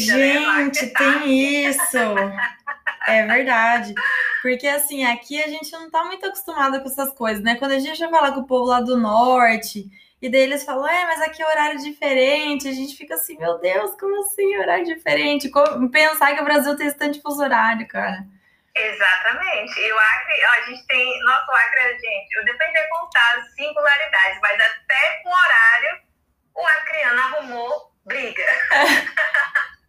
[0.00, 0.92] Gente, né?
[0.96, 1.98] tem isso.
[3.06, 3.94] É verdade.
[4.42, 7.56] Porque assim, aqui a gente não tá muito acostumado com essas coisas, né?
[7.56, 9.86] Quando a gente vai falar com o povo lá do norte,
[10.20, 13.58] e daí eles falam, é, mas aqui é horário diferente, a gente fica assim, meu
[13.58, 15.48] Deus, como assim, horário diferente?
[15.48, 15.90] Como...
[15.90, 18.26] Pensar que o Brasil tem esse tanto de fuso horário, cara.
[18.74, 19.80] Exatamente.
[19.80, 21.22] E o Acre, ó, a gente tem.
[21.24, 26.00] Nosso Acre, gente, eu dependo de contar as singularidades, mas até com horário,
[26.54, 28.44] o acreano arrumou briga.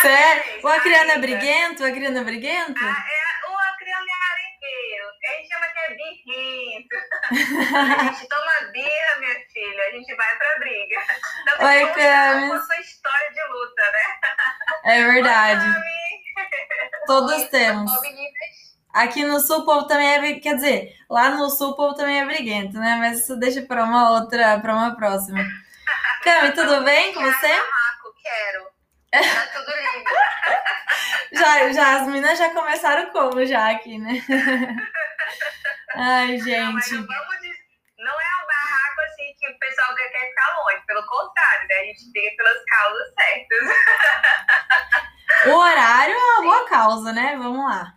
[0.00, 0.60] Sério?
[0.62, 1.82] O acreano é briguento?
[1.82, 2.82] O acreano é briguento?
[2.82, 5.06] Ah, é, o acreano é arengueiro.
[5.22, 6.96] A gente chama que é birrento.
[7.76, 10.96] a gente toma birra, minha filha, a gente vai pra briga.
[11.42, 12.66] Então, Oi, Camis.
[12.66, 14.94] sua história de luta, né?
[14.94, 15.66] É verdade.
[17.06, 17.92] Todos temos.
[18.92, 22.20] Aqui no sul o povo também é, quer dizer, lá no sul o povo também
[22.20, 22.96] é briguento, né?
[22.96, 25.38] Mas isso deixa para uma outra, para uma próxima.
[26.24, 27.48] Cami, tudo bem com você?
[28.22, 28.79] Quero.
[29.10, 30.10] Tá tudo lindo.
[31.32, 34.22] já, já, as meninas já começaram como já aqui, né?
[35.94, 36.60] Ai, gente.
[36.60, 41.06] Não, mas não, não é um barraco assim que o pessoal quer ficar longe, pelo
[41.06, 41.74] contrário, né?
[41.74, 43.68] A gente briga pelas causas certas.
[45.46, 47.36] O horário é uma boa causa, né?
[47.36, 47.94] Vamos lá.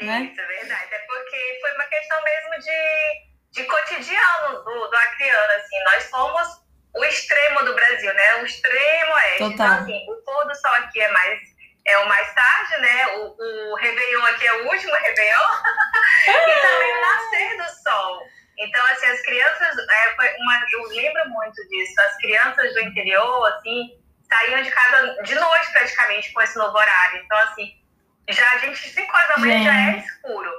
[0.00, 0.22] Né?
[0.22, 0.94] Isso, é verdade.
[0.94, 5.84] É porque foi uma questão mesmo de, de cotidiano do, do acreano, assim.
[5.84, 6.63] Nós somos
[6.94, 8.36] o extremo do Brasil, né?
[8.36, 9.38] O extremo oeste.
[9.38, 9.52] Total.
[9.52, 11.54] Então, assim, o pôr do sol aqui é mais
[11.86, 13.06] é o mais tarde, né?
[13.18, 13.36] O,
[13.72, 15.42] o Réveillon aqui é o último Réveillon.
[16.28, 18.22] e também o nascer do sol.
[18.58, 24.00] Então, assim, as crianças, é, uma, eu lembro muito disso, as crianças do interior, assim,
[24.28, 27.22] saíam de casa de noite praticamente com esse novo horário.
[27.22, 27.72] Então, assim,
[28.30, 30.50] já a gente, 5 horas da manhã já é escuro.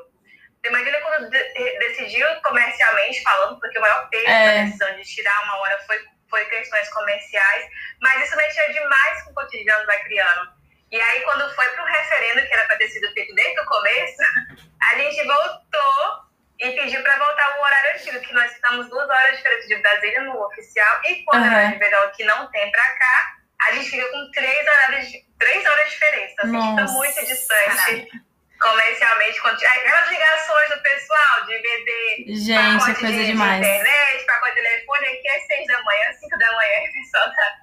[0.61, 4.57] Você imagina quando de, decidiu comercialmente falando, porque o maior peso é.
[4.57, 5.97] da decisão de tirar uma hora foi,
[6.35, 7.65] foi questões comerciais,
[8.01, 10.53] mas isso mexia demais com o cotidiano da criança.
[10.91, 13.65] E aí, quando foi para o referendo, que era para ter sido feito desde o
[13.65, 14.17] começo,
[14.91, 16.25] a gente voltou
[16.59, 20.21] e pediu para voltar ao horário antigo, que nós estamos duas horas diferentes de Brasília
[20.23, 21.71] no oficial, e quando uhum.
[21.71, 23.35] de verão que não tem para cá,
[23.67, 25.07] a gente fica com três horas,
[25.39, 26.35] três horas de diferença.
[26.39, 26.81] Assim, Nossa.
[26.81, 28.25] fica muito distante.
[28.65, 33.61] Comercialmente, aquelas ligações do pessoal de vender gente, pacote coisa de, demais.
[33.61, 37.25] de internet, pacote de telefone, aqui é seis da manhã, cinco da manhã, o pessoal
[37.35, 37.57] tá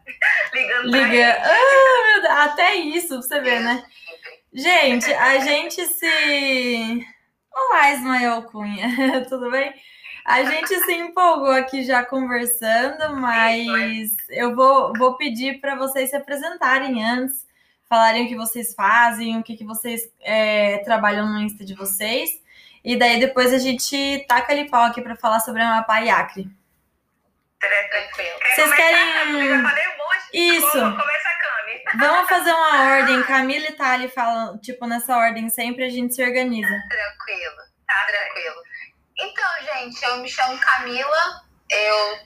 [0.54, 1.34] ligando Liga.
[1.34, 2.34] pra ah, meu Deus.
[2.34, 3.84] Até isso, pra você ver, né?
[4.54, 7.06] Gente, a gente se.
[7.52, 8.88] Olá, Ismael Cunha,
[9.28, 9.74] tudo bem?
[10.24, 16.16] A gente se empolgou aqui já conversando, mas eu vou, vou pedir para vocês se
[16.16, 17.44] apresentarem antes,
[17.92, 22.30] falarem o que vocês fazem, o que, que vocês é, trabalham no Insta de vocês.
[22.82, 26.08] E daí depois a gente taca ali pau aqui para falar sobre a Mapa e
[26.08, 26.48] Acre.
[27.60, 28.38] Tranquilo.
[28.54, 29.62] Vocês querem.
[30.32, 30.78] Isso.
[31.98, 33.22] Vamos fazer uma ordem.
[33.25, 36.69] Camila e Thali falam, tipo, nessa ordem sempre a gente se organiza.
[36.88, 38.56] Tranquilo, tá tranquilo.
[39.19, 42.19] Então, gente, eu me chamo Camila, eu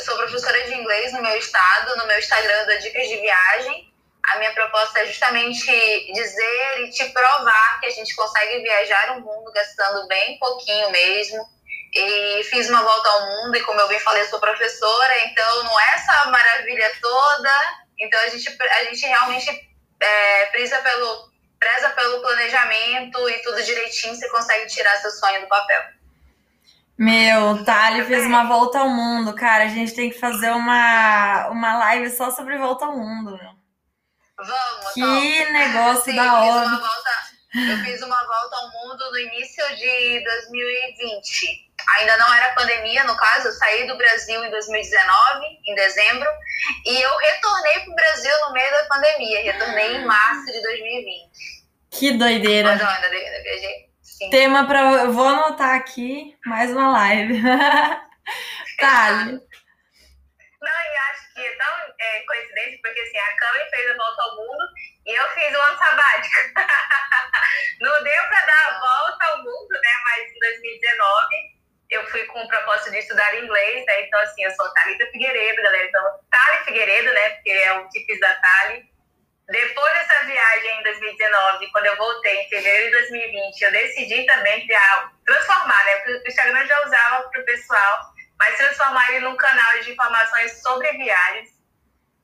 [0.00, 3.89] sou professora de inglês no meu estado, no meu Instagram da Dicas de Viagem.
[4.28, 5.66] A minha proposta é justamente
[6.12, 11.44] dizer e te provar que a gente consegue viajar o mundo gastando bem pouquinho mesmo.
[11.92, 15.80] E fiz uma volta ao mundo e, como eu bem falei, sou professora, então não
[15.80, 17.50] é essa maravilha toda.
[17.98, 19.68] Então a gente, a gente realmente
[20.00, 25.48] é, preza, pelo, preza pelo planejamento e tudo direitinho, você consegue tirar seu sonho do
[25.48, 25.82] papel.
[26.96, 29.64] Meu, Thali fez uma volta ao mundo, cara.
[29.64, 33.59] A gente tem que fazer uma, uma live só sobre volta ao mundo, meu.
[34.46, 35.52] Vamos, Que vamos.
[35.52, 36.68] negócio Sim, da hora.
[36.68, 37.10] Volta,
[37.54, 41.70] eu fiz uma volta ao mundo no início de 2020.
[41.98, 46.28] Ainda não era pandemia, no caso, eu saí do Brasil em 2019, em dezembro,
[46.84, 49.42] e eu retornei para o Brasil no meio da pandemia.
[49.42, 51.30] Retornei em março de 2020.
[51.90, 52.72] Que doideira.
[52.72, 54.28] Mas eu ainda, viajei Sim.
[54.28, 54.80] Tema para.
[55.04, 57.40] Eu vou anotar aqui mais uma live.
[58.78, 59.10] tá.
[59.24, 61.56] Não, e acho que
[62.00, 64.64] é coincidência, porque assim, a Cami fez a volta ao mundo
[65.06, 66.40] e eu fiz o ano sabático.
[67.80, 69.90] Não deu para dar a volta ao mundo, né?
[70.04, 71.60] Mas em 2019
[71.90, 74.02] eu fui com o propósito de estudar inglês, né?
[74.02, 75.86] Então, assim, eu sou Thalita Figueiredo, galera.
[75.86, 77.30] Então, Thali Figueiredo, né?
[77.30, 78.88] Porque é o que fiz da Thali.
[79.48, 84.64] Depois dessa viagem em 2019, quando eu voltei em fevereiro de 2020, eu decidi também
[84.64, 85.96] criar, transformar, né?
[85.96, 88.00] Porque o Instagram já usava para o pessoal,
[88.38, 91.50] mas transformar ele num canal de informações sobre viagens,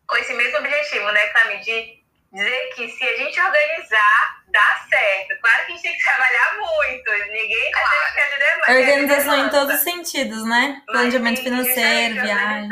[0.07, 1.59] com esse mesmo objetivo, né, Cami?
[1.59, 5.41] De dizer que se a gente organizar, dá certo.
[5.41, 8.15] Claro que a gente tem que trabalhar muito, ninguém tá claro.
[8.15, 8.37] tem que
[8.67, 8.79] demais.
[8.79, 10.83] Organização em todos os sentidos, né?
[10.87, 12.69] Planejamento financeiro, viagem.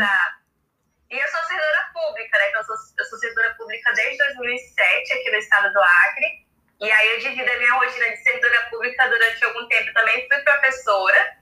[1.10, 2.48] E eu sou servidora pública, né?
[2.48, 6.44] Então, eu sou, eu sou servidora pública desde 2007 aqui no estado do Acre.
[6.80, 10.26] E aí eu divido a minha rotina de servidora pública durante algum tempo também.
[10.28, 11.36] Fui professora.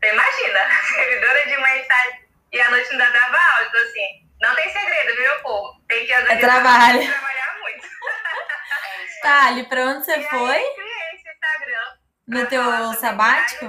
[0.00, 0.58] Você imagina,
[0.94, 1.84] servidora de manhã
[2.52, 3.66] e à noite ainda dava aula.
[3.68, 5.84] Então, assim, não tem segredo, viu, meu povo?
[5.88, 7.10] Tem que é trabalho.
[7.10, 7.88] trabalhar muito.
[9.22, 10.56] Thali, pra onde você e foi?
[10.56, 11.98] Aí, criei esse Instagram.
[12.28, 13.66] No teu sabático?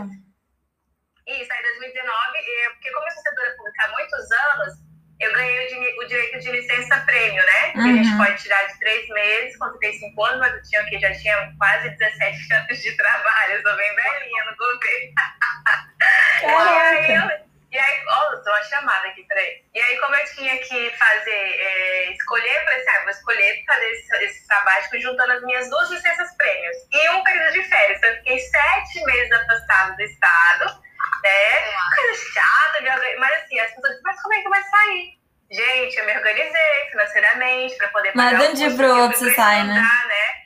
[1.28, 4.74] Isso, aí em 2019, porque como eu sou servidora pública há muitos anos,
[5.20, 7.72] eu ganhei o, direito de licença prêmio, né?
[7.72, 7.86] Que uhum.
[7.86, 8.18] a gente uhum.
[8.18, 11.54] pode tirar de três meses, quando tem cinco anos, mas eu tinha aqui, já tinha
[11.58, 15.14] quase 17 anos de trabalho, eu sou bem velhinha no governo.
[16.42, 17.12] Caraca.
[17.12, 19.64] E aí, ó, oh, uma chamada aqui, peraí.
[19.74, 23.64] E aí, como eu tinha que fazer, é, escolher, eu falei assim, ah, vou escolher
[23.66, 26.78] fazer esse, esse sabático juntando as minhas duas licenças prêmios.
[26.92, 27.98] E um período de férias.
[27.98, 30.66] Então, eu fiquei sete meses afastado do Estado,
[31.24, 31.72] né?
[31.96, 35.20] Coisa chata, mas assim, as pessoas mas como é que vai sair?
[35.52, 39.74] Gente, eu me organizei financeiramente para poder pagar Mas de outro você sai, né?
[39.74, 40.39] né?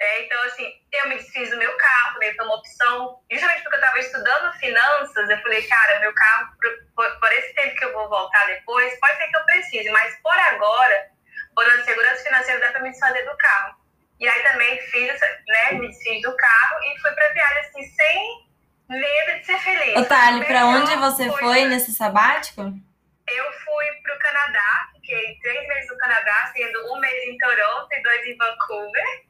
[0.00, 2.32] É, então, assim, eu me desfiz do meu carro, né?
[2.34, 6.48] Foi uma opção, justamente porque eu estava estudando finanças, eu falei, cara, meu carro,
[6.94, 10.16] por, por, esse tempo que eu vou voltar depois, pode ser que eu precise, mas
[10.20, 11.10] por agora,
[11.54, 13.76] por uma segurança financeira, dá para me desfazer do carro.
[14.20, 18.48] E aí também fiz, né, me desfiz do carro e fui pra viagem, assim, sem
[18.88, 19.96] medo de ser feliz.
[19.96, 22.62] Otávio, para onde você foi, foi nesse sabático?
[22.62, 28.02] Eu fui pro Canadá, fiquei três meses no Canadá, sendo um mês em Toronto e
[28.02, 29.24] dois em Vancouver.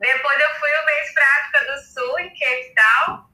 [0.00, 3.30] Depois eu fui um mês para África do Sul, em Cape Town.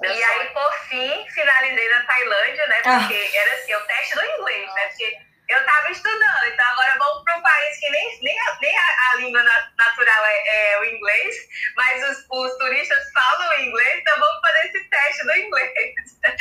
[0.00, 2.82] Meu e aí, por fim, finalizei na Tailândia, né?
[2.84, 2.98] Ah.
[2.98, 3.40] Porque ah.
[3.40, 4.86] era assim, o teste do inglês, né?
[4.88, 5.16] Porque
[5.48, 8.82] eu estava estudando, então agora vamos para um país que nem, nem, a, nem a,
[8.82, 9.42] a língua
[9.76, 11.36] natural é, é, o inglês,
[11.76, 15.94] mas os, os, turistas falam o inglês, então vamos fazer esse teste do inglês.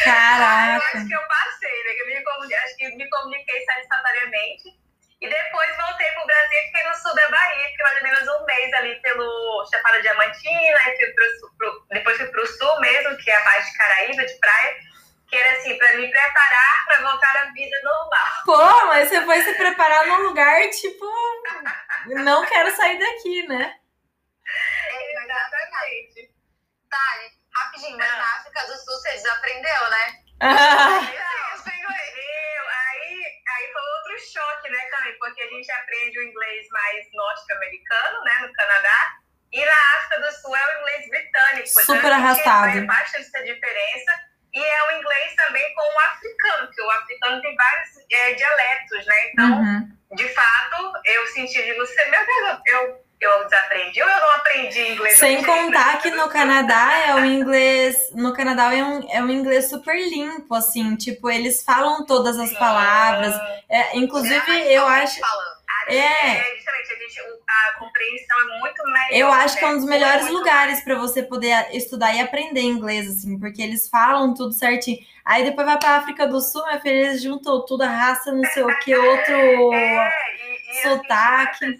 [0.03, 0.85] Caraca!
[0.95, 1.93] eu acho que eu passei, né?
[1.93, 4.80] Que eu me acho que me comuniquei satisfatoriamente.
[5.21, 8.27] E depois voltei pro Brasil e fiquei no sul da Bahia, fiquei mais ou menos
[8.27, 13.15] um mês ali pelo Chapada Diamantina, e fui pro, pro, depois fui pro sul mesmo,
[13.17, 14.77] que é a parte de Caraíba, de praia,
[15.29, 18.27] que era assim, para me preparar para voltar à vida normal.
[18.45, 21.05] Pô, mas você foi se preparar num lugar tipo,
[22.07, 23.75] não quero sair daqui, né?
[25.21, 26.33] Exatamente.
[26.89, 26.97] Tá,
[27.55, 30.21] rapidinho, mas na África do Sul você desaprendeu, né?
[30.41, 31.30] Ah.
[34.71, 35.13] Né, Cami?
[35.19, 39.17] Porque a gente aprende o inglês mais norte-americano, né, no Canadá,
[39.51, 41.67] e na África do Sul é o inglês britânico.
[41.67, 42.77] Super então, arrastado.
[42.77, 44.31] É bastante essa diferença.
[44.53, 49.05] E é o inglês também com o africano, porque o africano tem vários é, dialetos,
[49.05, 49.29] né?
[49.29, 49.97] Então, uhum.
[50.15, 54.93] de fato, eu senti de você, meu Deus, eu eu desaprendi ou eu não aprendi
[54.93, 55.17] inglês?
[55.17, 58.11] Sem contar que no Canadá é um inglês.
[58.13, 62.51] No Canadá é um, é um inglês super limpo, assim, tipo, eles falam todas as
[62.53, 63.35] palavras.
[63.69, 65.19] É, inclusive, eu acho.
[65.87, 65.97] É.
[65.97, 69.07] é, justamente, a, gente, a compreensão é muito melhor.
[69.11, 73.09] Eu acho que é um dos melhores lugares para você poder estudar e aprender inglês,
[73.09, 74.99] assim, porque eles falam tudo certinho.
[75.25, 78.43] Aí depois vai pra África do Sul, minha filha, eles juntam tudo, a raça, não
[78.51, 79.33] sei o que, outro
[79.73, 81.65] é, e, e sotaque.
[81.65, 81.77] Assim,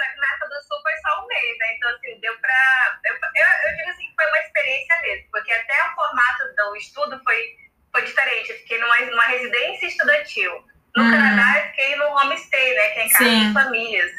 [0.92, 1.74] foi só um mês, né?
[1.76, 3.00] Então, assim, deu pra.
[3.06, 6.76] Eu, eu, eu, digo assim que foi uma experiência mesmo, porque até o formato do
[6.76, 7.56] estudo foi,
[7.92, 8.52] foi diferente.
[8.52, 10.66] Eu fiquei numa, numa residência estudantil.
[10.96, 11.12] No hum.
[11.12, 12.90] Canadá, eu fiquei no homestay, né?
[12.90, 13.48] Que é em casa Sim.
[13.48, 14.12] de famílias.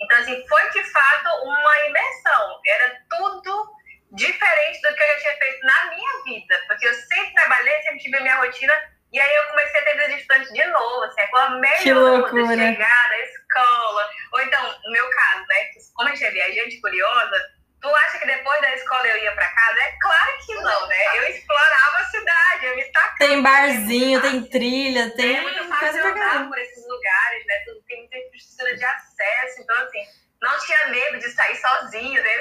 [0.00, 2.60] Então, assim, foi de fato uma imersão.
[2.66, 3.78] Era tudo
[4.12, 6.64] diferente do que eu já tinha feito na minha vida.
[6.66, 8.74] Porque eu sempre trabalhei, sempre tive a minha rotina.
[9.12, 13.08] E aí eu comecei a ter vida distante de novo, assim, a melhor coisa chegar
[13.08, 14.10] da escola.
[14.32, 15.66] Ou então, no meu caso, né?
[15.94, 17.42] Como a gente é viajante curiosa,
[17.80, 19.80] tu acha que depois da escola eu ia pra casa?
[19.80, 21.18] É claro que não, né?
[21.18, 23.16] Eu explorava a cidade, eu me tacava.
[23.18, 25.36] Tem barzinho, tem trilha, tem.
[25.36, 27.62] É muito fácil andar por esses lugares, né?
[27.64, 29.62] Tudo tem muita infraestrutura de acesso.
[29.62, 30.04] Então, assim,
[30.42, 32.37] não tinha medo de sair sozinho, né?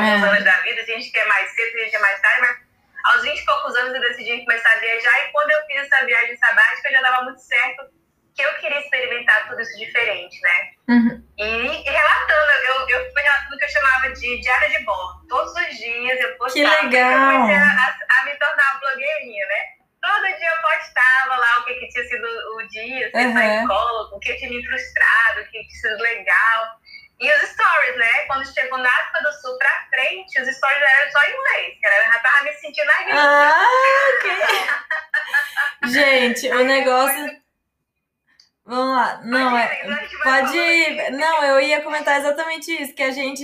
[0.00, 0.29] Yeah.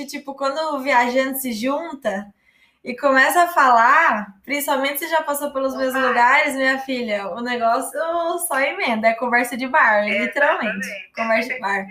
[0.06, 2.32] Que a tipo, quando o viajante se junta
[2.84, 5.82] e começa a falar, principalmente se já passou pelos Opa.
[5.82, 7.98] mesmos lugares, minha filha, o negócio
[8.46, 10.86] só emenda, é conversa de bar, é, literalmente.
[10.86, 11.12] Exatamente.
[11.14, 11.86] Conversa de bar.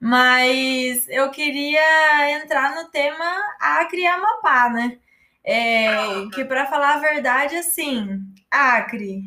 [0.00, 4.98] Mas eu queria entrar no tema Acre e Amapá, né?
[5.44, 5.88] É,
[6.34, 8.20] que para falar a verdade, assim,
[8.50, 9.22] Acre,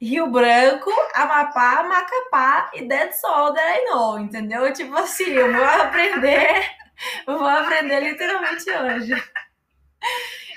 [0.00, 4.72] Rio Branco, Amapá, Macapá e that I know, entendeu?
[4.72, 6.64] Tipo assim, eu vou aprender,
[7.26, 9.24] vou aprender literalmente hoje.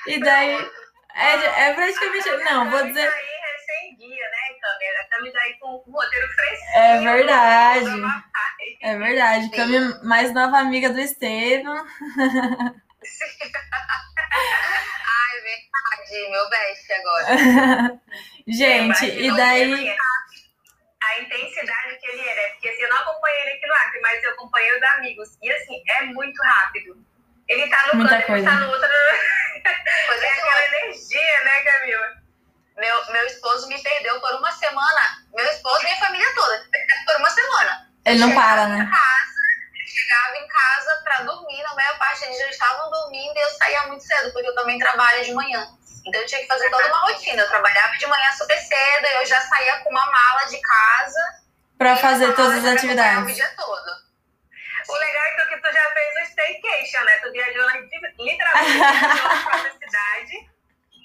[0.07, 0.69] E daí,
[1.13, 3.11] é, é praticamente, não, vou dizer...
[5.91, 6.75] Roteiro fresquinho.
[6.75, 8.01] É verdade.
[8.81, 9.49] É verdade.
[9.51, 11.75] Cami, mais nova amiga do Estevam.
[11.75, 11.85] Ai,
[15.41, 16.29] verdade.
[16.29, 18.01] Meu best agora.
[18.47, 19.95] Gente, e daí.
[21.03, 24.23] A intensidade que ele é, porque assim, eu não acompanhei ele aqui no Acre, mas
[24.23, 25.29] eu acompanhei os amigos.
[25.41, 27.03] E assim, é muito rápido.
[27.47, 28.37] Ele tá no Muita coisa.
[28.37, 28.87] ele tá no outro.
[28.87, 32.21] é aquela energia, né, Camila?
[32.77, 35.25] Meu, meu esposo me perdeu por uma semana.
[35.35, 36.65] Meu esposo e minha família toda
[37.05, 37.91] por uma semana.
[38.05, 38.89] Ele não para, né?
[38.89, 39.41] Casa,
[39.85, 43.87] chegava em casa pra dormir, na maior parte deles já estavam dormindo e eu saía
[43.87, 45.67] muito cedo, porque eu também trabalho de manhã.
[46.05, 47.41] Então eu tinha que fazer toda uma rotina.
[47.41, 51.19] Eu trabalhava de manhã super cedo, eu já saía com uma mala de casa.
[51.77, 53.31] Pra fazer todas as atividades.
[53.31, 53.91] O dia todo.
[54.87, 57.17] O legal é que tu já fez o staycation, né?
[57.17, 57.69] Tu viajou
[58.19, 60.51] literalmente na cidade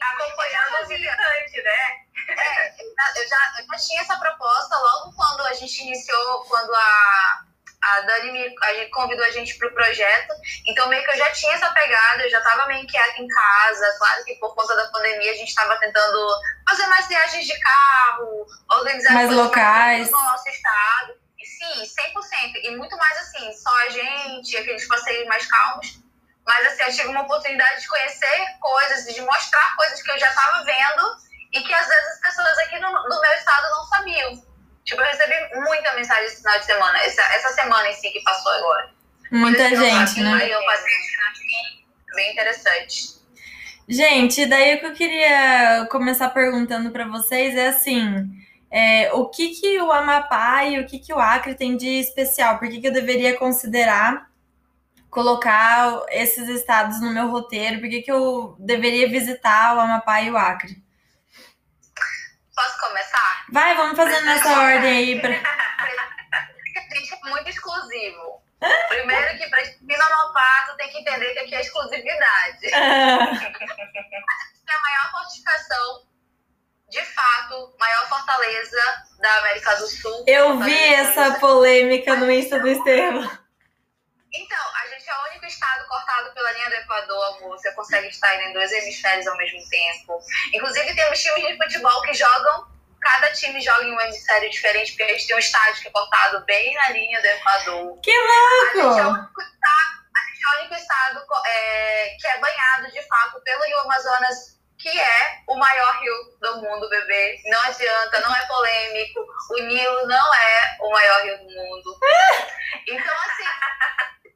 [0.01, 2.07] acompanhando o visitante, né?
[2.29, 7.45] É, eu já, eu já tinha essa proposta logo quando a gente iniciou, quando a,
[7.83, 10.35] a Dani me a convidou a gente para o projeto.
[10.67, 13.97] Então, meio que eu já tinha essa pegada, eu já estava meio inquieta em casa.
[13.99, 16.29] Claro que por conta da pandemia a gente estava tentando
[16.69, 21.15] fazer mais viagens de carro, organizar mais locais no nosso estado.
[21.39, 22.65] E, sim, 100%.
[22.65, 26.07] E muito mais assim, só a gente, aqueles passeios mais calmos.
[26.47, 30.29] Mas assim, eu tive uma oportunidade de conhecer coisas, de mostrar coisas que eu já
[30.29, 31.17] estava vendo
[31.53, 34.46] e que às vezes as pessoas aqui no, no, meu estado não sabiam.
[34.87, 38.23] Tipo, eu recebi muita mensagem esse final de semana, essa, essa semana em si que
[38.23, 38.91] passou agora.
[39.33, 40.49] Muita gente, né?
[40.49, 40.93] Eu passei
[42.15, 43.17] bem interessante.
[43.89, 48.29] Gente, daí o que eu queria começar perguntando para vocês é assim,
[48.71, 52.59] é, o que que o Amapá e o que que o Acre tem de especial?
[52.59, 54.29] Por que, que eu deveria considerar
[55.11, 57.81] colocar esses estados no meu roteiro?
[57.81, 60.83] Por que, que eu deveria visitar o Amapá e o Acre?
[62.57, 63.45] Posso começar?
[63.53, 65.21] Vai, vamos fazendo nessa ordem aí.
[65.21, 65.31] Pra...
[65.31, 65.43] é
[67.29, 68.43] muito exclusivo.
[68.89, 69.63] Primeiro que para
[70.67, 72.67] tu tem que entender que aqui é exclusividade.
[72.67, 72.71] é
[74.73, 76.07] a maior fortificação,
[76.89, 80.25] de fato, maior fortaleza da América do Sul.
[80.27, 83.31] Eu vi essa polêmica no Insta do Estevam.
[84.35, 84.66] Então,
[86.37, 87.59] pela linha do Equador, amor.
[87.59, 90.21] Você consegue estar em dois hemisférios ao mesmo tempo.
[90.53, 92.69] Inclusive, temos times de futebol que jogam,
[93.01, 95.91] cada time joga em um hemisfério diferente, porque a gente tem um estádio que é
[95.91, 98.01] cortado bem na linha do Equador.
[98.03, 98.79] Que louco!
[98.79, 103.03] A gente é o único estado, é o único estado é, que é banhado, de
[103.09, 107.41] fato, pelo Rio Amazonas que é o maior rio do mundo, bebê.
[107.47, 109.27] Não adianta, não é polêmico.
[109.51, 111.99] O Nilo não é o maior rio do mundo.
[112.89, 113.45] Então, assim,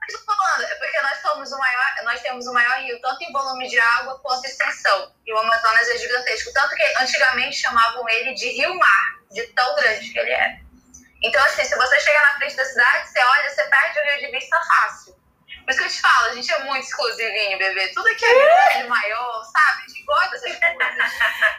[0.08, 3.32] estou falando, é porque nós somos o maior, nós temos o maior rio, tanto em
[3.32, 5.12] volume de água quanto extensão.
[5.26, 6.52] E o Amazonas é gigantesco.
[6.52, 10.60] Tanto que antigamente chamavam ele de rio-mar, de tão grande que ele é.
[11.22, 14.18] Então, assim, se você chegar na frente da cidade, você olha, você perde o rio
[14.20, 15.20] de vista fácil.
[15.64, 17.88] Por isso que eu te falo, a gente é muito exclusivinho, bebê.
[17.88, 19.82] Tudo aqui é grande, maior, sabe?
[19.84, 21.12] A gente gosta dessas coisas.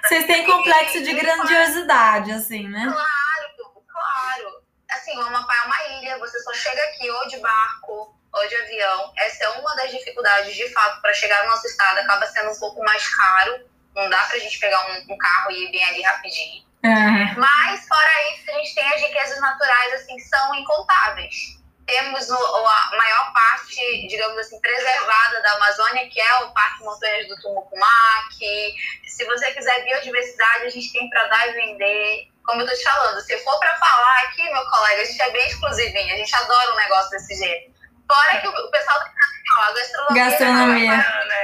[0.03, 2.83] Vocês têm complexo de grandiosidade, assim, né?
[2.91, 4.63] Claro, claro.
[4.89, 8.55] Assim, o Amapá é uma ilha, você só chega aqui ou de barco ou de
[8.55, 9.11] avião.
[9.17, 11.99] Essa é uma das dificuldades, de fato, para chegar no nosso estado.
[11.99, 13.65] Acaba sendo um pouco mais caro.
[13.95, 16.63] Não dá pra gente pegar um, um carro e ir bem ali rapidinho.
[16.83, 17.35] Uhum.
[17.37, 21.59] Mas, fora isso, a gente tem as riquezas naturais, assim, que são incontáveis.
[21.85, 27.27] Temos o, a maior parte, digamos assim, preservada da Amazônia, que é o Parque Montanhas
[27.27, 28.75] do Tumucumac.
[29.05, 32.83] Se você quiser biodiversidade, a gente tem para dar e vender como eu tô te
[32.83, 36.35] falando, se for para falar aqui, meu colega, a gente é bem exclusivinho, a gente
[36.35, 37.70] adora um negócio desse jeito.
[38.11, 40.25] Fora que o, pessoal da gastronomia.
[40.25, 40.97] Gastronomia.
[40.97, 41.43] Né?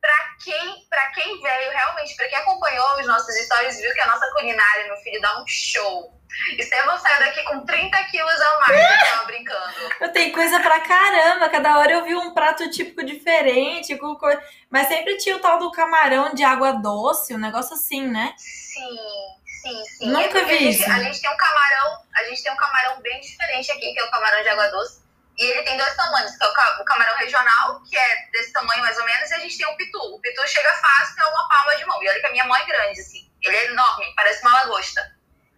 [0.00, 4.06] Pra quem, pra quem veio, realmente, pra quem acompanhou os nossos stories, viu que a
[4.08, 6.12] nossa culinária, meu filho, dá um show.
[6.58, 9.74] Estevam saiu daqui com 30 quilos ao mais, eu tava brincando.
[10.00, 14.42] Eu tenho coisa pra caramba, cada hora eu vi um prato típico diferente, com coisa...
[14.68, 18.34] mas sempre tinha o tal do camarão de água doce, um negócio assim, né?
[18.36, 18.98] Sim,
[19.46, 20.10] sim, sim.
[20.10, 20.90] Nunca é vi a gente, isso.
[20.90, 24.04] A gente tem um camarão, a gente tem um camarão bem diferente aqui, que é
[24.04, 25.03] o camarão de água doce.
[25.38, 26.48] E ele tem dois tamanhos, que é
[26.80, 29.76] o camarão regional, que é desse tamanho mais ou menos, e a gente tem o
[29.76, 29.98] pitu.
[29.98, 32.02] O pitu chega fácil, é uma palma de mão.
[32.02, 33.30] E olha que a minha mão é grande, assim.
[33.42, 35.00] Ele é enorme, parece uma lagosta.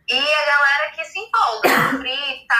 [0.08, 1.68] E a galera que se empolga,
[1.98, 2.54] frita,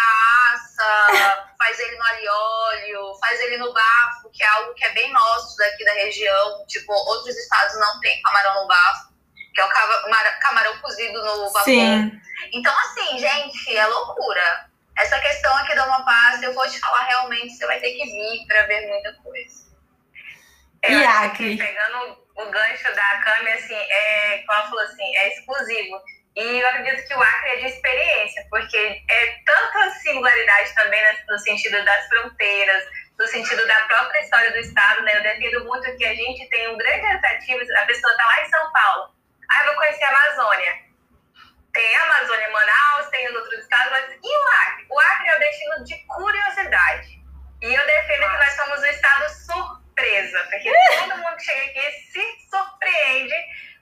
[0.53, 4.93] assa, faz ele no alho óleo, faz ele no bafo, que é algo que é
[4.93, 6.67] bem nosso daqui da região.
[6.67, 9.09] Tipo, outros estados não tem camarão no bafo,
[9.55, 9.69] que é o
[10.41, 11.65] camarão cozido no vapor.
[11.65, 12.21] Sim.
[12.53, 14.66] Então, assim, gente, é loucura.
[14.99, 18.05] Essa questão aqui da uma paz, eu vou te falar realmente, você vai ter que
[18.05, 19.67] vir para ver muita coisa.
[20.83, 21.57] É, e Acre?
[21.57, 26.01] Pegando o gancho da Cami, assim, é, como ela falou assim, é exclusivo.
[26.37, 31.39] E eu acredito que o Acre é de experiência, porque é tanta singularidade também no
[31.39, 32.85] sentido das fronteiras,
[33.19, 35.17] no sentido da própria história do Estado, né?
[35.17, 38.51] Eu defendo muito que a gente tem um grande atrativo, a pessoa está lá em
[38.51, 39.17] São Paulo,
[39.51, 40.86] ah, eu vou conhecer a Amazônia.
[41.77, 44.87] Tem a Amazônia Manaus, tem os outros estados, mas e o Acre?
[44.89, 47.21] O Acre é o destino de curiosidade.
[47.61, 51.93] E eu defendo que nós somos um estado surpresa, porque todo mundo que chega aqui
[52.11, 53.35] se surpreende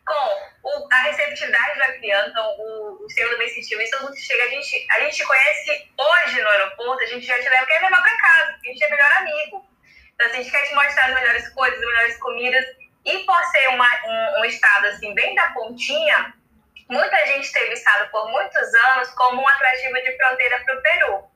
[0.04, 3.80] com o, a receptividade do acriano, então o, o selo bem sentido.
[3.80, 7.24] E todo mundo que chega, a gente, a gente conhece hoje no aeroporto, a gente
[7.24, 9.68] já te leva, quer levar para casa, porque a gente é melhor amigo.
[10.14, 12.64] Então, assim, a gente quer te mostrar as melhores coisas, as melhores comidas.
[13.04, 16.34] E por ser uma, um, um estado, assim, bem da pontinha,
[16.88, 21.34] muita gente teve estado por muitos anos como um atrativo de fronteira para o Peru.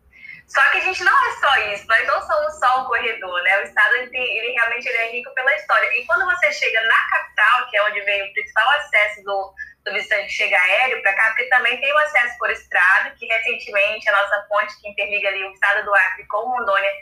[0.48, 3.58] Só que a gente não é só isso, nós não somos só um corredor, né?
[3.58, 5.86] O estado ele, realmente ele é rico pela história.
[5.94, 9.54] E quando você chega na capital, que é onde vem o principal acesso do,
[9.84, 14.08] do que chega aéreo para cá, porque também tem o acesso por estrada, que recentemente
[14.08, 16.92] a nossa ponte que interliga ali o estado do Acre com Rondônia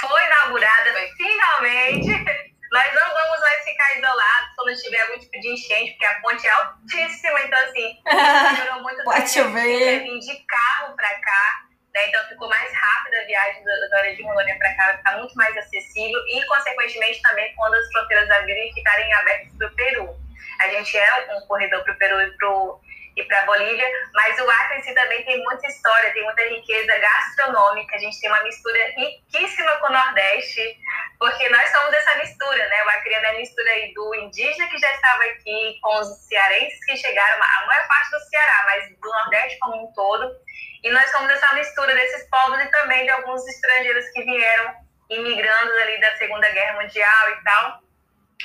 [0.00, 2.49] foi inaugurada finalmente.
[2.72, 6.46] Nós não vamos mais ficar isolados quando tiver algum tipo de enchente, porque a ponte
[6.46, 7.98] é altíssima, então assim,
[8.58, 10.02] melhorou muito Pode chover.
[10.02, 12.08] vir de carro para cá, né?
[12.08, 15.56] Então ficou mais rápida a viagem da área de Rondônia para cá, ficar muito mais
[15.56, 20.16] acessível e, consequentemente, também quando as fronteiras abrirem e ficarem abertas para o Peru.
[20.60, 22.48] A gente é um corredor para o Peru e para
[23.20, 26.98] e para Bolívia, mas o Acre em si também tem muita história, tem muita riqueza
[26.98, 30.76] gastronômica, a gente tem uma mistura riquíssima com o Nordeste,
[31.18, 32.84] porque nós somos dessa mistura, né?
[32.84, 36.96] O Acreano é a mistura do indígena que já estava aqui com os cearenses que
[36.96, 40.30] chegaram, a maior parte do Ceará, mas do Nordeste como um todo,
[40.82, 44.74] e nós somos essa mistura desses povos e também de alguns estrangeiros que vieram
[45.10, 47.80] imigrando ali da Segunda Guerra Mundial e tal,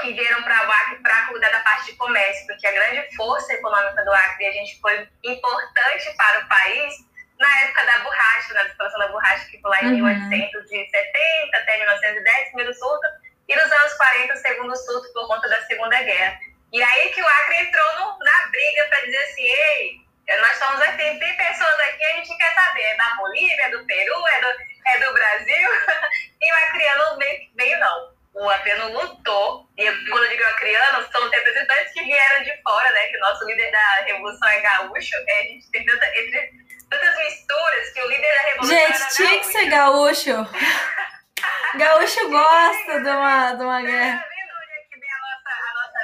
[0.04, 3.54] e vieram para o Acre para cuidar da parte de comércio, porque a grande força
[3.54, 6.94] econômica do Acre, a gente foi importante para o país
[7.40, 10.06] na época da borracha, na exploração da borracha, que foi lá em uhum.
[10.06, 13.08] 1870 até 1910, primeiro surto,
[13.48, 16.40] e nos anos 40, o segundo surto por conta da Segunda Guerra.
[16.74, 20.02] E aí que o Acre entrou no, na briga para dizer assim, ei,
[20.40, 23.86] nós somos assim, tem pessoas aqui, a gente quer saber, é da Bolívia, é do
[23.86, 24.48] Peru, é do,
[24.88, 25.70] é do Brasil,
[26.42, 31.30] e o acreano veio, veio não o Acriano lutou, e quando eu digo Acriano, são
[31.30, 33.08] representantes que vieram de fora, né?
[33.08, 36.52] Que o nosso líder da Revolução é gaúcho, é, a gente tem tanta, entre,
[36.90, 40.32] tantas misturas que o líder da Revolução Gente, tinha que ser gaúcho.
[41.80, 44.20] gaúcho gosta de uma, de uma guerra.
[44.20, 46.00] Tá vendo onde é que vem a nossa, a nossa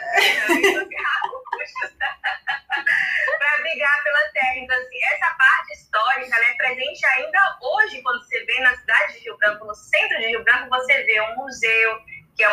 [3.37, 4.55] para brigar pela terra.
[4.55, 9.19] Então, assim, essa parte histórica é presente ainda hoje, quando você vê na cidade de
[9.19, 11.99] Rio Branco, no centro de Rio Branco, você vê um museu,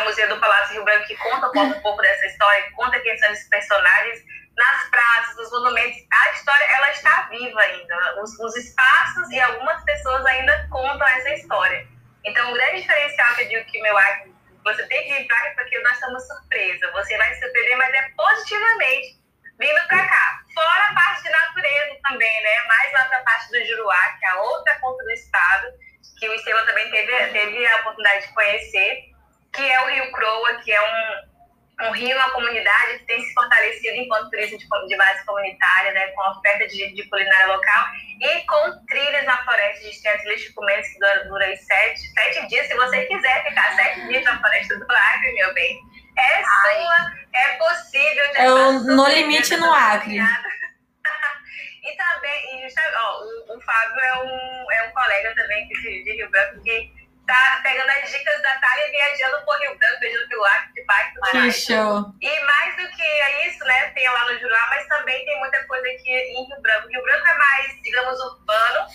[0.09, 3.31] Museu do Palácio Rio Branco, que conta um pouco dessa história, que conta quem são
[3.31, 4.23] esses personagens,
[4.57, 5.97] nas praças, nos monumentos.
[6.11, 8.21] A história, ela está viva ainda.
[8.21, 11.87] Os, os espaços e algumas pessoas ainda contam essa história.
[12.25, 15.37] Então, o grande diferencial que eu digo que meu arte, você tem que ir para
[15.37, 16.91] cá porque nós estamos surpresa.
[16.91, 19.19] Você vai se surpreender, mas é positivamente
[19.59, 20.39] vindo para cá.
[20.55, 22.63] Fora a parte de natureza também, né?
[22.67, 25.67] Mais lá para a parte do Juruá, que é a outra ponta do estado,
[26.17, 29.09] que o Estela também teve, teve a oportunidade de conhecer
[29.53, 33.33] que é o Rio Croa, que é um, um rio, uma comunidade que tem se
[33.33, 37.85] fortalecido enquanto turismo de, de base comunitária, né, com oferta de, de culinária local
[38.21, 42.67] e com trilhas na floresta de extensos leite-comentos que dura, dura sete, sete dias.
[42.67, 45.79] Se você quiser ficar sete dias na floresta do Acre, meu bem,
[46.17, 46.43] é Ai.
[46.43, 48.25] sua, é possível.
[48.35, 50.19] É o No Limite no Acre.
[50.19, 56.11] e também, e, ó, o, o Fábio é um, é um colega também de, de
[56.11, 60.27] Rio Branco que tá pegando as dicas da Thalia e viajando por Rio Branco, viajando
[60.27, 60.83] pelo Acre, de
[61.49, 62.13] Parque do Que show!
[62.21, 65.87] E mais do que isso, né, tem lá no Juruá, mas também tem muita coisa
[65.87, 66.87] aqui em Rio Branco.
[66.87, 68.87] Rio Branco é mais, digamos, urbano,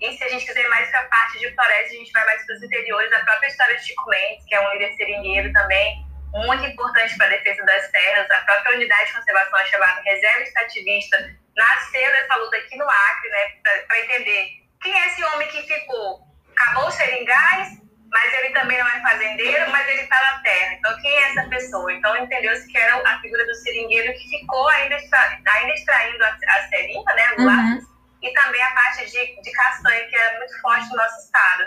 [0.00, 2.46] e se a gente quiser mais para a parte de floresta, a gente vai mais
[2.46, 3.12] para os interiores.
[3.12, 7.26] A própria história de Chico Mendes, que é um líder seringueiro também, muito importante para
[7.26, 8.30] a defesa das terras.
[8.30, 11.36] A própria unidade de conservação é chamada Reserva Estativista.
[11.54, 13.52] Nasceu essa luta aqui no Acre, né,
[13.86, 14.48] para entender
[14.82, 16.20] quem é esse homem que ficou.
[16.56, 17.78] Acabou o seringais,
[18.10, 20.74] mas ele também não é fazendeiro, mas ele está na terra.
[20.74, 21.92] Então, quem é essa pessoa?
[21.92, 26.68] Então, entendeu-se que era a figura do seringueiro que ficou ainda, ainda extraindo a, a
[26.68, 27.90] seringa, né, uhum
[28.22, 31.64] e também a parte de, de castanha, que é muito forte no nosso estado.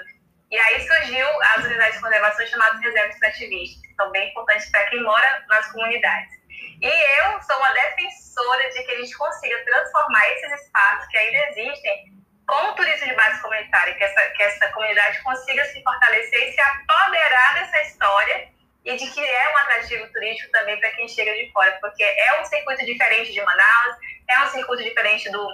[0.51, 4.83] E aí surgiu as unidades de conservação chamadas reservas extrativistas, que são bem importantes para
[4.86, 6.33] quem mora nas comunidades.
[6.81, 11.49] E eu sou uma defensora de que a gente consiga transformar esses espaços que ainda
[11.49, 16.53] existem com turismo de base comunitária, que essa, que essa comunidade consiga se fortalecer e
[16.53, 18.49] se apoderar dessa história
[18.83, 22.41] e de que é um atrativo turístico também para quem chega de fora, porque é
[22.41, 23.95] um circuito diferente de Manaus,
[24.27, 25.47] é um circuito diferente do,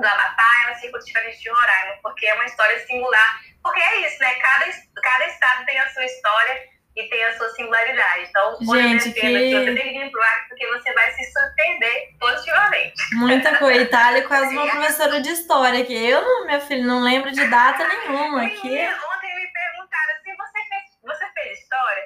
[0.00, 3.40] do Amapá é um circuito diferente de Roraima, porque é uma história singular.
[3.62, 4.34] Porque é isso, né?
[4.34, 4.66] Cada,
[5.02, 8.26] cada estado tem a sua história e tem a sua singularidade.
[8.28, 9.20] Então, Gente, que...
[9.20, 13.14] você tem que vir pro ar porque você vai se surpreender positivamente.
[13.14, 13.82] Muita coisa.
[13.82, 15.94] Itália quase uma professora de história aqui.
[15.94, 18.68] Eu, meu filho, não lembro de data nenhuma aqui.
[18.68, 22.02] Ontem me perguntaram assim, você fez, você fez história?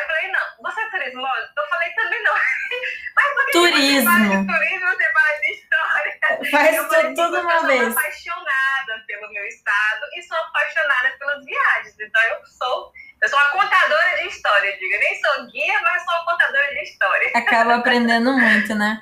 [0.00, 0.46] Eu falei, não.
[0.62, 1.26] Você é turismo?
[1.56, 2.34] Eu falei, também não.
[3.16, 4.00] Mas porque turismo.
[4.00, 6.18] você fala de turismo, você fala de história.
[6.50, 7.82] Faz eu falei, tudo uma eu vez.
[7.82, 11.96] Eu sou apaixonada pelo meu estado e sou apaixonada pelas viagens.
[12.00, 14.98] Então eu sou eu sou uma contadora de história, diga.
[14.98, 17.30] Nem sou guia, mas sou uma contadora de história.
[17.36, 19.00] Acaba aprendendo muito, né?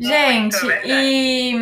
[0.00, 1.54] Gente, muito, e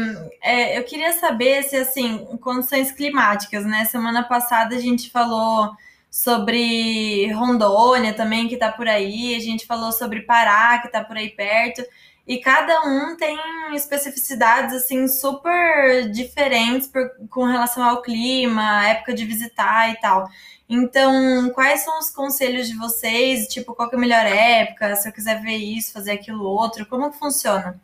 [0.43, 3.85] é, eu queria saber se, assim, condições climáticas, né?
[3.85, 5.77] Semana passada a gente falou
[6.11, 11.17] sobre Rondônia também, que está por aí, a gente falou sobre Pará, que está por
[11.17, 11.85] aí perto,
[12.27, 13.39] e cada um tem
[13.75, 20.29] especificidades assim super diferentes por, com relação ao clima, época de visitar e tal.
[20.69, 23.49] Então, quais são os conselhos de vocês?
[23.49, 24.95] Tipo, qual é a melhor época?
[24.97, 27.81] Se eu quiser ver isso, fazer aquilo outro, como que funciona?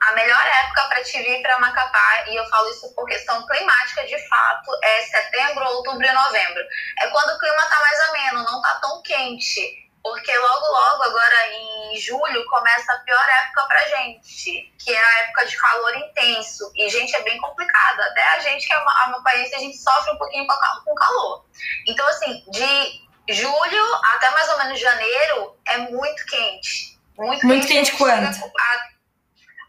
[0.00, 4.06] A melhor época para te vir para Macapá, e eu falo isso por questão climática
[4.06, 6.62] de fato, é setembro, outubro e novembro.
[7.00, 9.88] É quando o clima está mais ameno, não está tão quente.
[10.02, 15.18] Porque logo, logo, agora em julho, começa a pior época pra gente, que é a
[15.20, 16.70] época de calor intenso.
[16.74, 18.00] E, gente, é bem complicado.
[18.00, 21.44] Até a gente que é amapaense, a gente sofre um pouquinho com calor.
[21.86, 26.98] Então, assim, de julho até mais ou menos janeiro, é muito quente.
[27.16, 28.38] Muito, muito quente, quanto?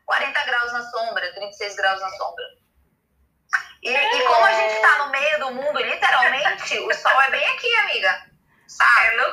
[0.10, 2.44] 40 graus na sombra, 36 graus na sombra.
[3.84, 7.48] E, e como a gente está no meio do mundo, literalmente, o sol é bem
[7.50, 8.26] aqui, amiga.
[8.68, 9.08] Sabe?
[9.08, 9.24] É no,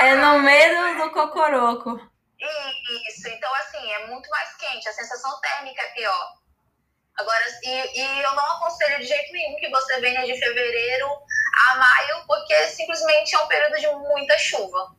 [0.00, 1.90] é no meio do cocoroco.
[3.08, 6.32] Isso, então assim, é muito mais quente, a sensação térmica é pior.
[7.16, 11.08] Agora, e, e eu não aconselho de jeito nenhum que você venha de fevereiro
[11.70, 14.96] a maio, porque simplesmente é um período de muita chuva.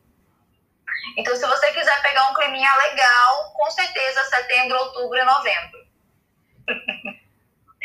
[1.16, 5.86] Então, se você quiser pegar um climinha legal, com certeza setembro, outubro e novembro.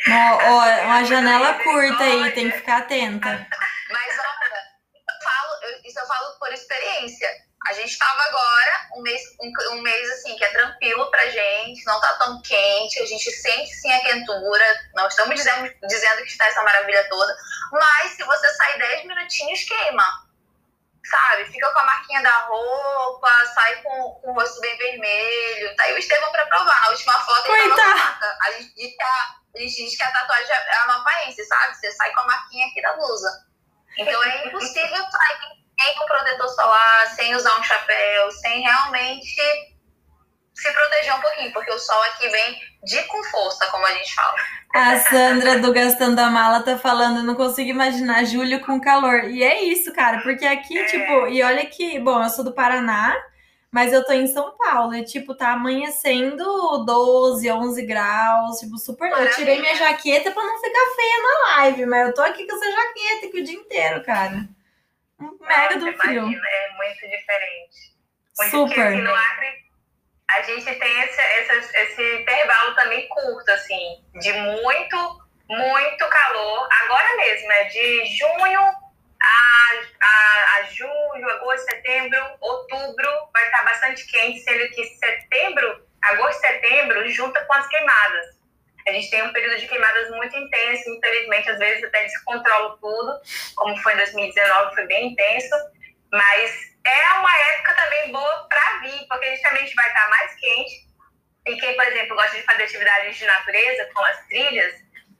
[0.09, 3.29] Ó, uma janela curta aí, tem que ficar atenta.
[3.91, 4.61] Mas olha,
[4.95, 7.29] eu falo, eu, isso eu falo por experiência.
[7.67, 11.85] A gente estava agora, um mês, um, um, mês assim, que é tranquilo pra gente,
[11.85, 16.29] não tá tão quente, a gente sente sim a quentura, não estamos dizendo, dizendo que
[16.29, 17.37] está essa maravilha toda,
[17.71, 20.30] mas se você sair 10 minutinhos, queima
[21.05, 21.45] sabe?
[21.45, 25.75] Fica com a marquinha da roupa, sai com, com o rosto bem vermelho.
[25.75, 26.81] Tá aí o Estevão pra provar.
[26.81, 28.37] Na última foto ele tava com a marca.
[28.41, 31.75] A gente diz que a, a, gente diz que a tatuagem é amapaense, sabe?
[31.75, 33.45] Você sai com a marquinha aqui da blusa.
[33.97, 39.70] Então é impossível sair sem um protetor solar, sem usar um chapéu, sem realmente
[40.53, 44.13] se proteger um pouquinho, porque o sol aqui vem de com força, como a gente
[44.13, 44.35] fala.
[44.73, 49.25] A Sandra do Gastando a Mala tá falando, não consigo imaginar julho com calor.
[49.25, 50.85] E é isso, cara, porque aqui, é.
[50.85, 53.15] tipo, e olha que, bom, eu sou do Paraná,
[53.71, 56.43] mas eu tô em São Paulo, e tipo, tá amanhecendo
[56.85, 59.09] 12, 11 graus, tipo, super.
[59.09, 59.29] Maravilha.
[59.29, 62.55] Eu tirei minha jaqueta pra não ficar feia na live, mas eu tô aqui com
[62.55, 64.47] essa jaqueta aqui o dia inteiro, cara.
[65.19, 66.23] Um mega do frio.
[66.23, 67.95] Imagina, é muito diferente.
[68.37, 68.97] Muito Super.
[69.03, 69.70] No Acre
[70.33, 76.67] a gente tem esse, esse, esse intervalo também curto, assim, de muito, muito calor.
[76.83, 78.59] Agora mesmo, é de junho
[79.21, 86.39] a, a, a julho, agosto, setembro, outubro, vai estar bastante quente, sendo que setembro, agosto
[86.39, 88.41] setembro, junta com as queimadas.
[88.87, 93.21] A gente tem um período de queimadas muito intenso, infelizmente, às vezes até descontrola tudo,
[93.55, 95.55] como foi em 2019, foi bem intenso,
[96.11, 100.91] mas é uma época também boa para vir, porque justamente vai estar mais quente.
[101.47, 104.73] E quem, por exemplo, gosta de fazer atividades de natureza, como as trilhas,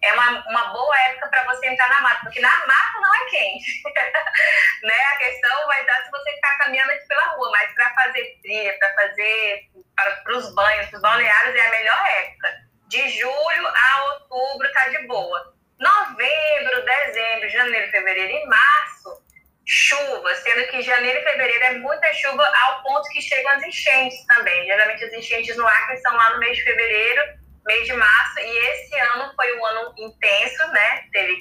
[0.04, 3.30] é uma, uma boa época para você entrar na mata, porque na mata não é
[3.30, 3.84] quente.
[4.84, 4.95] né?
[5.13, 8.78] A questão vai dar se você ficar caminhando aqui pela rua, mas para fazer trilha,
[8.80, 12.71] para fazer para os banhos, para os balneários, é a melhor época.
[12.88, 15.54] De julho a outubro tá de boa.
[15.80, 19.24] Novembro, dezembro, janeiro, fevereiro e março,
[19.65, 24.26] chuva, sendo que janeiro e fevereiro é muita chuva ao ponto que chegam as enchentes
[24.26, 24.65] também.
[24.65, 28.58] Geralmente as enchentes no Acre são lá no mês de fevereiro mês de março, e
[28.69, 31.04] esse ano foi um ano intenso, né?
[31.12, 31.39] Teve,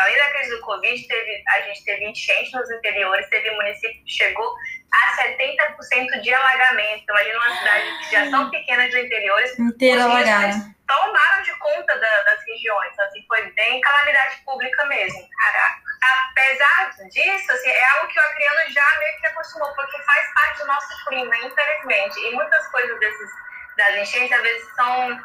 [0.00, 4.12] além da crise do Covid, teve, a gente teve enchente nos interiores, teve município que
[4.12, 4.54] chegou
[4.92, 7.04] a 70% de alagamento.
[7.08, 9.42] Imagina uma cidade que já são pequenas do interior.
[9.58, 10.72] Inteira alagada.
[10.86, 15.26] Tomaram de conta da, das regiões, assim, foi bem calamidade pública mesmo.
[15.38, 15.81] Caraca.
[16.02, 20.58] Apesar disso, assim, é algo que o acriano já meio que acostumou, porque faz parte
[20.58, 22.18] do nosso clima, infelizmente.
[22.26, 23.30] E muitas coisas desses,
[23.76, 25.20] das enchentes, às vezes, são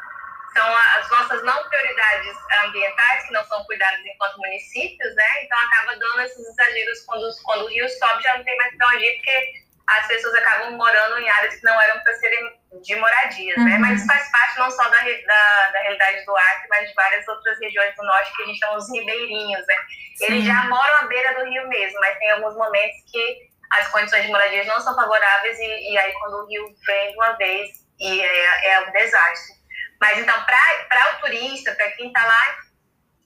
[0.56, 5.44] são as nossas não prioridades ambientais, que não são cuidadas enquanto municípios, né?
[5.44, 8.88] Então acaba dando esses exageros quando, quando o rio sobe, já não tem mais para
[8.88, 9.52] onde ir, porque
[9.88, 13.62] as pessoas acabam morando em áreas que não eram para serem de moradias, né?
[13.62, 13.68] uhum.
[13.70, 13.78] né?
[13.78, 17.28] Mas isso faz parte não só da, da, da, realidade do Acre, mas de várias
[17.28, 19.74] outras regiões do norte que a gente chama os ribeirinhos, né?
[20.16, 20.24] Sim.
[20.26, 24.22] Eles já moram à beira do rio mesmo, mas tem alguns momentos que as condições
[24.22, 27.70] de moradias não são favoráveis e, e aí quando o rio vem de uma vez
[28.00, 29.58] e é, é um desastre.
[30.00, 32.58] Mas então, para o turista, para quem está lá,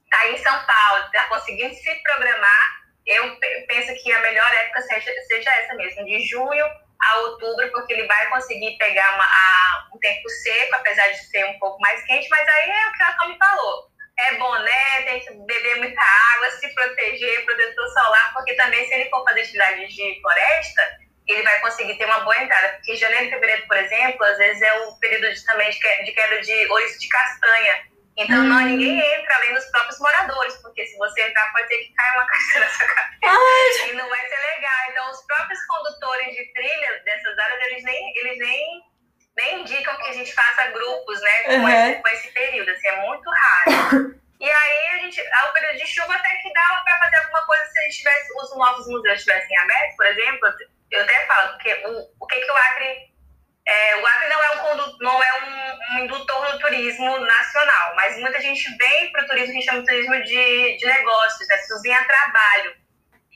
[0.04, 3.36] está em São Paulo, está conseguindo se programar, eu
[3.66, 6.66] penso que a melhor época seja, seja essa mesmo, de junho
[7.02, 11.44] a outubro, porque ele vai conseguir pegar uma, a, um tempo seco, apesar de ser
[11.46, 13.92] um pouco mais quente, mas aí é o que a Tommy falou.
[14.18, 16.00] É boné, tem que beber muita
[16.34, 21.42] água, se proteger, protetor solar, porque também se ele for fazer atividades de floresta, ele
[21.42, 22.68] vai conseguir ter uma boa entrada.
[22.74, 26.40] Porque janeiro e fevereiro, por exemplo, às vezes é o período de, também de queda
[26.40, 27.91] de ouriço de castanha.
[28.16, 28.48] Então, hum.
[28.48, 32.14] não, ninguém entra além dos próprios moradores, porque se você entrar, pode ter que cair
[32.14, 33.86] uma castanha na sua cabeça.
[33.86, 34.90] E não vai ser legal.
[34.90, 38.82] Então, os próprios condutores de trilha dessas áreas, eles nem, eles nem,
[39.36, 41.68] nem indicam que a gente faça grupos, né, com, uhum.
[41.68, 42.70] esse, com esse período.
[42.70, 44.22] Assim, é muito raro.
[44.42, 47.64] E aí, a gente, ao período de chuva até que dava para fazer alguma coisa
[47.64, 50.52] se a gente tivesse, os novos museus estivessem abertos, por exemplo
[50.92, 53.11] eu até falo, porque o, o que, que o Acre.
[53.66, 58.18] É, o Acre não é, um, não é um, um, indutor do turismo nacional, mas
[58.18, 61.48] muita gente vem para o turismo que a gente chama de turismo de, de negócios,
[61.48, 61.56] né?
[61.82, 62.74] vêm a trabalho.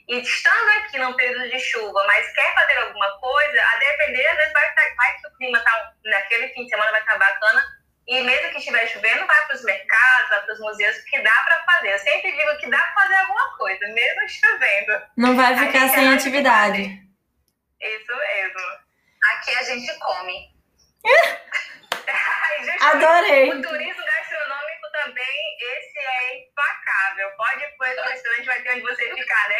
[0.09, 4.37] E estando aqui num período de chuva, mas quer fazer alguma coisa, a depender, às
[4.37, 7.63] vezes vai, vai que o clima tá, naquele fim de semana vai estar bacana,
[8.07, 11.43] e mesmo que estiver chovendo, vai para os mercados, vai para os museus, porque dá
[11.45, 11.93] para fazer.
[11.93, 15.01] Eu sempre digo que dá para fazer alguma coisa, mesmo chovendo.
[15.17, 16.83] Não vai ficar sem atividade.
[17.81, 18.86] Isso mesmo.
[19.57, 20.53] A gente come.
[21.03, 23.49] Ai, gente, Adorei.
[23.49, 27.31] O turismo gastronômico também, esse é implacável.
[27.35, 29.55] Pode ir para o restaurante, vai ter onde você ficar, né?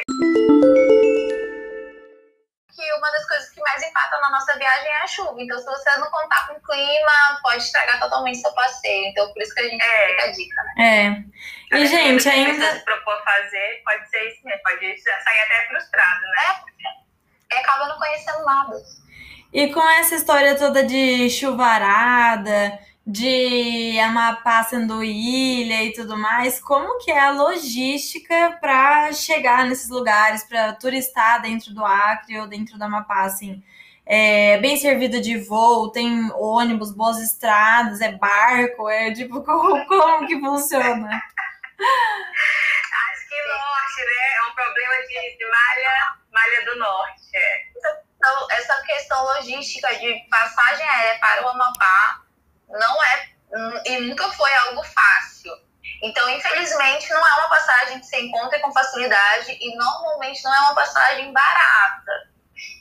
[2.75, 5.35] Que uma das coisas que mais impacta na nossa viagem é a chuva.
[5.39, 9.07] Então, se você não contar com o clima, pode estragar totalmente seu passeio.
[9.07, 10.07] Então, por isso que a gente é.
[10.09, 11.25] fica a dica, né?
[11.73, 11.75] É.
[11.75, 12.71] E, gente, ainda.
[12.71, 14.61] Se propor fazer, pode ser isso mesmo.
[14.61, 16.61] Pode sair até frustrado, né?
[16.85, 18.75] É e acaba não conhecendo nada.
[19.53, 26.99] E com essa história toda de chuvarada, de Amapá sendo ilha e tudo mais, como
[26.99, 32.77] que é a logística para chegar nesses lugares, para turistar dentro do Acre ou dentro
[32.77, 33.63] do Amapá, assim?
[34.05, 40.27] É bem servido de voo, tem ônibus, boas estradas, é barco, é tipo, como, como
[40.27, 41.07] que funciona?
[41.07, 41.23] Acho
[43.29, 44.35] que norte, né?
[44.35, 47.21] É um problema de, de malha, malha do norte.
[47.33, 47.66] É.
[48.27, 52.21] Então, essa questão logística de passagem aérea para o Amapá
[52.67, 53.29] não é
[53.85, 55.53] e nunca foi algo fácil.
[56.03, 60.59] Então, infelizmente, não é uma passagem que você encontra com facilidade e normalmente não é
[60.59, 62.11] uma passagem barata.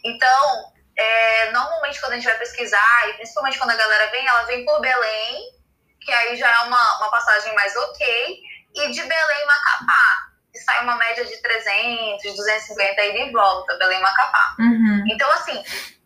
[0.04, 4.42] Então, é, normalmente quando a gente vai pesquisar, e principalmente quando a galera vem, ela
[4.42, 5.52] vem por Belém,
[6.00, 8.40] que aí já é uma, uma passagem mais ok,
[8.74, 10.25] e de Belém Macapá
[10.56, 14.56] que sai uma média de 300, 250 ida e volta, Belém-Macapá.
[14.58, 15.04] Uhum.
[15.08, 15.62] Então, assim,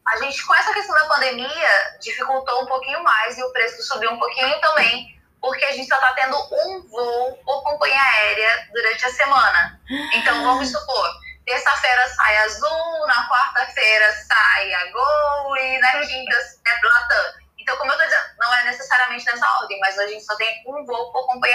[0.07, 4.11] a gente, com essa questão da pandemia, dificultou um pouquinho mais e o preço subiu
[4.11, 9.07] um pouquinho também, porque a gente só está tendo um voo por companhia aérea durante
[9.07, 9.81] a semana.
[10.15, 11.11] Então, vamos supor,
[11.47, 17.41] terça-feira sai Azul, na quarta-feira sai a Gol e na quinta é Latam.
[17.59, 20.63] Então, como eu tô dizendo, não é necessariamente nessa ordem, mas a gente só tem
[20.67, 21.50] um voo por companhia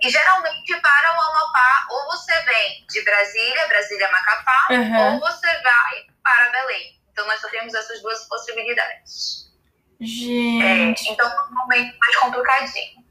[0.00, 5.14] E geralmente para o Amapá, ou você vem de Brasília, Brasília-Macapá, uhum.
[5.14, 7.00] ou você vai para Belém.
[7.12, 9.50] Então nós só temos essas duas possibilidades.
[10.00, 11.08] Gente.
[11.08, 13.02] É, então é um momento mais complicadinho.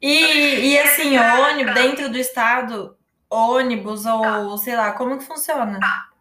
[0.00, 2.96] E, e assim, ônibus dentro do estado,
[3.30, 4.64] ônibus ou tá.
[4.64, 5.78] sei lá, como que funciona?
[5.78, 6.11] Tá.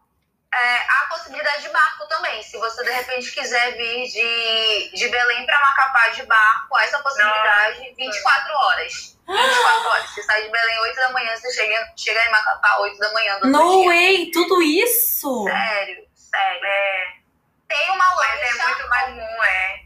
[0.54, 2.44] É, há possibilidade de barco também.
[2.44, 7.00] Se você de repente quiser vir de, de Belém para Macapá de barco, há essa
[7.00, 7.96] possibilidade Não.
[7.96, 9.18] 24 horas.
[9.28, 10.10] 24 horas.
[10.10, 13.40] Você sai de Belém 8 da manhã, você chega, chega em Macapá 8 da manhã
[13.40, 13.86] do No dia.
[13.88, 15.46] way, tudo isso?
[15.46, 16.66] Sério, sério.
[16.66, 17.06] É.
[17.70, 18.38] Tem uma lancha.
[18.42, 19.82] Mas é muito comum, é.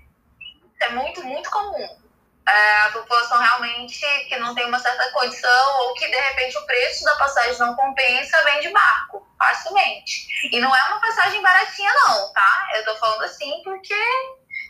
[0.82, 2.05] É muito, muito comum
[2.48, 7.04] a população realmente que não tem uma certa condição ou que de repente o preço
[7.04, 10.28] da passagem não compensa, vem de barco, facilmente.
[10.52, 12.68] E não é uma passagem baratinha, não, tá?
[12.76, 13.96] Eu tô falando assim porque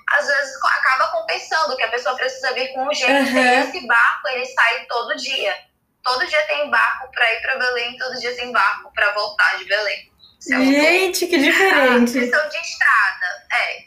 [0.07, 3.45] às vezes acaba compensando, que a pessoa precisa vir com urgência uhum.
[3.45, 5.55] e esse barco ele sai todo dia.
[6.01, 9.65] Todo dia tem barco para ir para Belém, todo dia tem barco para voltar de
[9.65, 10.11] Belém.
[10.51, 12.17] É Gente, que diferente.
[12.17, 13.85] A questão de estrada, é.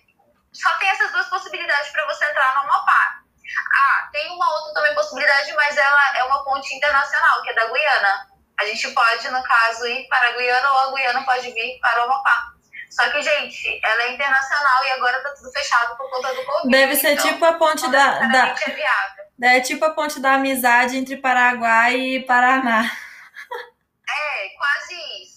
[0.53, 3.28] Só tem essas duas possibilidades para você entrar no Amapá
[3.75, 7.67] ah, tem uma outra também possibilidade, mas ela é uma ponte internacional, que é da
[7.67, 8.27] Guiana.
[8.61, 12.01] A gente pode, no caso, ir para a Guiana ou a Guiana pode vir para
[12.01, 12.53] o Amapá.
[12.91, 16.71] Só que, gente, ela é internacional e agora tá tudo fechado por conta do Covid.
[16.71, 18.19] Deve ser então, tipo a ponte da.
[18.21, 18.49] da...
[18.49, 19.25] É viável.
[19.41, 22.91] É tipo a ponte da amizade entre Paraguai e Paraná.
[24.09, 25.28] É, quase isso.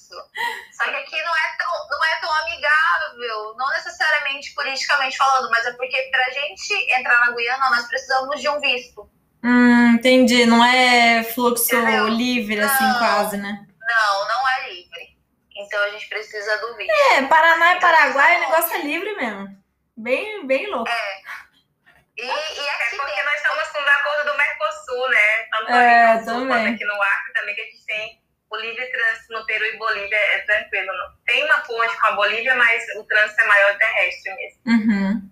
[0.71, 5.65] Só que aqui não é tão, não é tão amigável, não necessariamente politicamente falando, mas
[5.65, 9.09] é porque pra gente entrar na Guiana, nós precisamos de um visto.
[9.43, 10.45] Hum, entendi.
[10.45, 12.07] Não é fluxo Entendeu?
[12.07, 13.65] livre, assim, não, assim, quase, né?
[13.79, 15.17] Não, não é livre.
[15.55, 16.91] Então a gente precisa do visto.
[16.91, 19.47] É, Paraná e Paraguai, o negócio é livre mesmo.
[19.97, 20.89] Bem, bem louco.
[20.89, 21.21] É.
[22.17, 25.43] E, e é porque nós estamos com o acordo do Mercosul, né?
[25.51, 26.73] Tanto é, também.
[26.73, 28.20] aqui no Acre também que a gente tem
[28.57, 30.91] livre trânsito no Peru e Bolívia é tranquilo.
[31.25, 34.59] Tem uma ponte com a Bolívia, mas o trânsito é maior terrestre mesmo.
[34.65, 35.31] Uhum.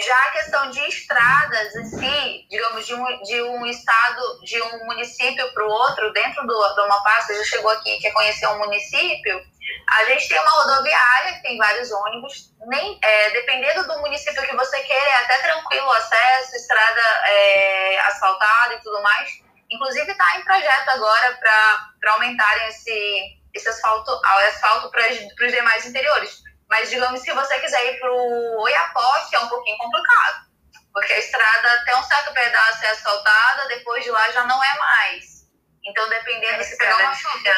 [0.00, 4.86] Já a questão de estradas em si, digamos, de um, de um estado, de um
[4.86, 8.46] município para o outro, dentro do, do Amapá, você já chegou aqui e quer conhecer
[8.46, 9.42] um município,
[9.90, 12.52] a gente tem uma rodoviária que tem vários ônibus.
[12.66, 18.00] Nem, é, dependendo do município que você queira, é até tranquilo o acesso, estrada é,
[18.00, 19.47] asfaltada e tudo mais.
[19.70, 25.02] Inclusive está em projeto agora para aumentarem esse, esse asfalto, asfalto para
[25.46, 26.42] os demais interiores.
[26.68, 30.48] Mas digamos se você quiser ir para o Oiapoque é um pouquinho complicado.
[30.92, 34.78] Porque a estrada até um certo pedaço é asfaltada, depois de lá já não é
[34.78, 35.38] mais.
[35.84, 37.54] Então, dependendo se pegar uma chuvinha,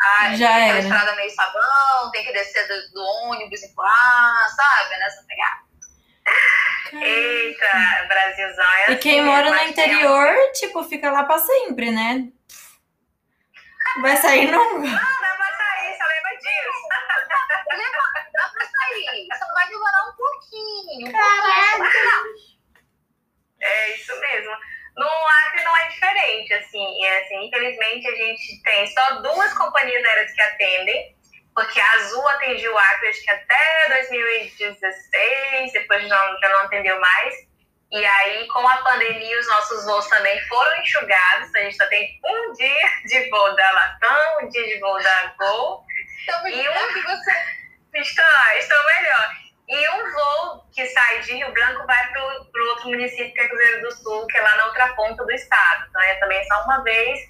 [0.00, 0.70] a, já é.
[0.72, 4.96] a estrada meio sabão, tem que descer do, do ônibus e lá, sabe?
[4.96, 5.64] Nessa pegada.
[6.92, 10.52] Eita, Brasilzão é E quem assim, mora no interior, é...
[10.52, 12.28] tipo, fica lá pra sempre, né?
[14.00, 14.74] Vai sair nunca.
[14.74, 16.88] Não, não vai sair, só lembra disso.
[18.32, 21.12] Dá pra sair, só vai demorar um pouquinho.
[21.12, 22.24] Caraca!
[23.60, 24.50] É isso mesmo.
[24.96, 30.04] No Acre não é diferente, assim, é assim, infelizmente a gente tem só duas companhias
[30.04, 31.16] aéreas que atendem,
[31.54, 37.00] porque a Azul atendia o Acre acho que até 2016, depois já, já não atendeu
[37.00, 37.34] mais.
[37.92, 41.54] E aí, com a pandemia, os nossos voos também foram enxugados.
[41.54, 45.34] A gente só tem um dia de voo da Latam, um dia de voo da
[45.38, 45.84] Gol.
[46.24, 46.92] Então, e um...
[46.92, 47.64] que você...
[47.94, 48.24] Estou,
[48.56, 49.36] estou melhor.
[49.68, 53.48] E um voo que sai de Rio Branco vai para o outro município, que é
[53.48, 55.86] Cruzeiro do Sul, que é lá na outra ponta do estado.
[55.88, 57.20] Então, é também só uma vez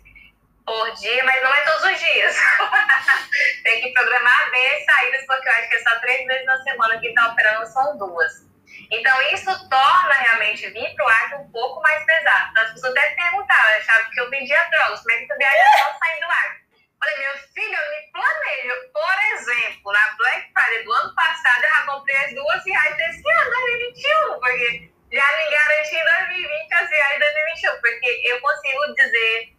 [0.64, 2.36] por dia, mas não é todos os dias.
[3.62, 6.62] Tem que programar bem as saídas, porque eu acho que é só três vezes na
[6.62, 8.44] semana que está operando, são duas.
[8.90, 12.50] Então, isso torna realmente vir para o Acre um pouco mais pesado.
[12.50, 15.64] Então, as pessoas até perguntavam, achavam que eu vendia drogas, como é que tu viaja
[15.78, 16.64] só saindo do Acre?
[17.00, 18.92] Falei, meu filho, eu me planejo.
[18.92, 23.30] Por exemplo, na Black Friday do ano passado, eu já comprei as duas reais desse
[23.30, 28.94] ano, 2021, porque já me garanti em 2020 as reais de 2021, porque eu consigo
[28.94, 29.53] dizer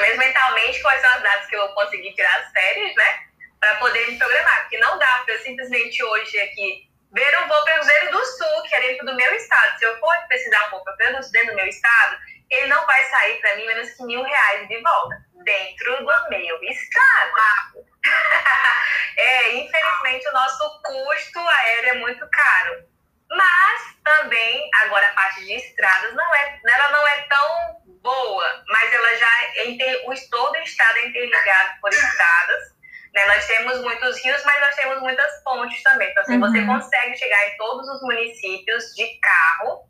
[0.00, 3.24] menos mentalmente, quais são as datas que eu vou conseguir tirar as férias, né?
[3.60, 4.62] Para poder me programar.
[4.62, 8.62] Porque não dá para eu simplesmente hoje aqui ver um voo para Cruzeiro do Sul,
[8.68, 9.78] que é dentro do meu estado.
[9.78, 12.16] Se eu for precisar um voo para Cruzeiro do Sul dentro do meu estado,
[12.50, 15.16] ele não vai sair para mim menos que mil reais de volta.
[15.44, 17.86] Dentro do meu estado.
[19.16, 22.93] é, infelizmente, o nosso custo aéreo é muito caro.
[23.30, 28.92] Mas também, agora a parte de estradas não é, ela não é tão boa, mas
[28.92, 32.74] ela já é, o todo o estado é interligado por estradas.
[33.14, 33.24] Né?
[33.26, 36.10] Nós temos muitos rios, mas nós temos muitas pontes também.
[36.10, 36.40] Então, assim, uhum.
[36.40, 39.88] você consegue chegar em todos os municípios de carro,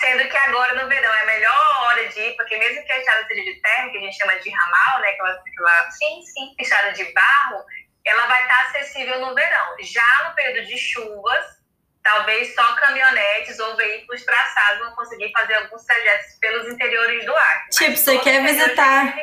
[0.00, 3.26] sendo agora no verão é a melhor hora de ir, porque mesmo que a estrada
[3.26, 5.08] seja de terra, que a gente chama de ramal, né?
[5.10, 6.54] Aquela, aquela sim, sim.
[6.58, 7.64] estrada de barro,
[8.04, 9.76] ela vai estar acessível no verão.
[9.80, 11.61] Já no período de chuvas,
[12.02, 17.70] talvez só caminhonetes ou veículos traçados vão conseguir fazer alguns trajetos pelos interiores do Acre.
[17.70, 19.14] Tipo, você quer visitar.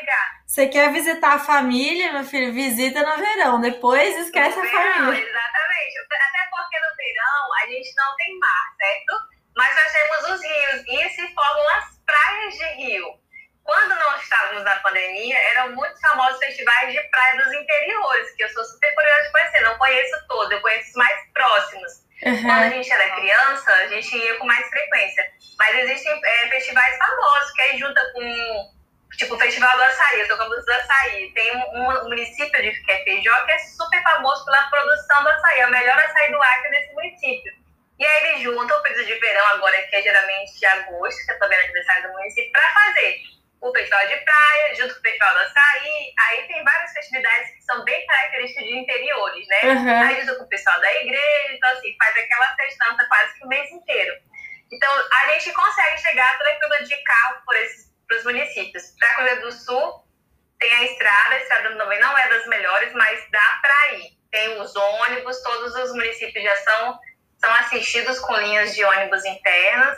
[0.45, 2.53] Você quer visitar a família, meu filho?
[2.53, 5.29] Visita no verão, depois esquece no a verão, família.
[5.29, 5.99] Exatamente.
[5.99, 9.29] Até porque no verão a gente não tem mar, certo?
[9.55, 13.19] Mas nós temos os rios e se formam as praias de rio.
[13.63, 18.49] Quando nós estávamos na pandemia, eram muito famosos festivais de praia dos interiores, que eu
[18.49, 19.61] sou super curiosa de conhecer.
[19.61, 22.08] Não conheço todos, eu conheço os mais próximos.
[22.25, 22.41] Uhum.
[22.41, 25.23] Quando a gente era criança, a gente ia com mais frequência.
[25.57, 28.69] Mas existem é, festivais famosos, que aí junta com,
[29.17, 31.31] tipo, o Festival do Açaí, eu Campos do Açaí.
[31.33, 35.29] Tem um, um, município de que é Feijó, que é super famoso pela produção do
[35.29, 35.59] açaí.
[35.59, 37.53] É o melhor açaí do Acre desse município.
[37.97, 41.31] E aí eles juntam o período de verão agora, que é geralmente de agosto, que
[41.31, 45.33] é também aniversário do município, para fazer o festival de praia, junto com o festival
[45.33, 46.13] do açaí.
[46.19, 49.59] Aí tem várias festividades que são bem características de interiores, né?
[49.63, 50.07] Uhum.
[50.07, 53.47] Aí junto com o pessoal da igreja, então assim, faz aquela festança quase que o
[53.47, 54.15] mês inteiro.
[54.71, 58.83] Então a gente consegue chegar tranquilo de carro por esses os municípios.
[58.99, 60.03] Para Cruzeiro do Sul,
[60.59, 64.17] tem a estrada, a estrada também não é das melhores, mas dá para ir.
[64.31, 66.99] Tem os ônibus, todos os municípios já são,
[67.37, 69.97] são assistidos com linhas de ônibus internas.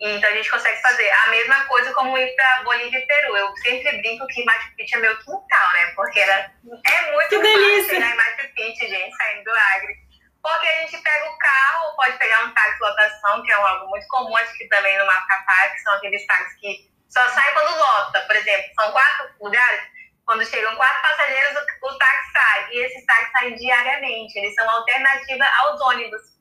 [0.00, 3.36] Então a gente consegue fazer a mesma coisa como ir para Bolívia e Peru.
[3.36, 5.92] Eu sempre brinco que Machu Picchu é meu quintal, né?
[5.96, 6.52] Porque era,
[6.86, 7.94] é muito que delícia.
[7.94, 9.96] chegar em Machu Picchu, gente, saindo do Agre.
[10.40, 14.06] Porque a gente pega o carro, pode pegar um táxi lotação, que é algo muito
[14.06, 18.20] comum, acho que também no Macapá, que são aqueles táxis que só sai quando lota.
[18.20, 19.82] Por exemplo, são quatro lugares,
[20.24, 22.68] quando chegam quatro passageiros, o, o táxi sai.
[22.70, 26.37] E esses táxis saem diariamente, eles são alternativa aos ônibus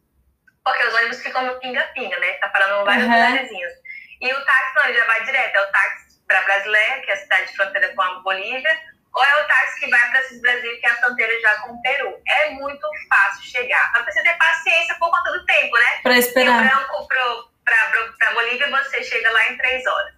[0.68, 2.34] porque os ônibus ficam no pinga-pinga, né?
[2.34, 3.14] Tá parando em vários uhum.
[3.14, 3.74] lugarzinhos.
[4.20, 5.56] E o táxi não, ele já vai direto.
[5.56, 8.82] É o táxi para Brasileia, que é a cidade de fronteira com a Bolívia,
[9.14, 11.72] ou é o táxi que vai para Cis Brasil, que é a fronteira já com
[11.72, 12.22] o Peru.
[12.28, 13.92] É muito fácil chegar.
[13.94, 16.00] Mas precisa ter paciência por conta do tempo, né?
[16.04, 16.62] Para esperar.
[16.62, 20.16] Rio Branco para Bolívia, você chega lá em três horas.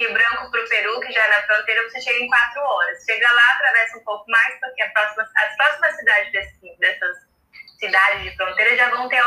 [0.00, 3.04] Rio Branco para o Peru, que já é na fronteira, você chega em quatro horas.
[3.04, 7.16] Chega lá, atravessa um pouco mais, porque próxima, as próximas cidades desse, dessas
[7.78, 9.20] cidades de fronteira já vão ter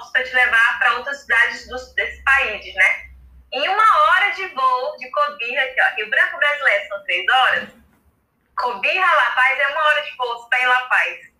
[0.00, 3.10] aeroportos para te levar para outras cidades dos, desses países, né?
[3.52, 7.68] Em uma hora de voo de Cobirra, aqui, ó, Rio Branco Brasileiro são três horas,
[8.56, 11.30] Cobirra La Paz é uma hora de voo, você está em La Paz.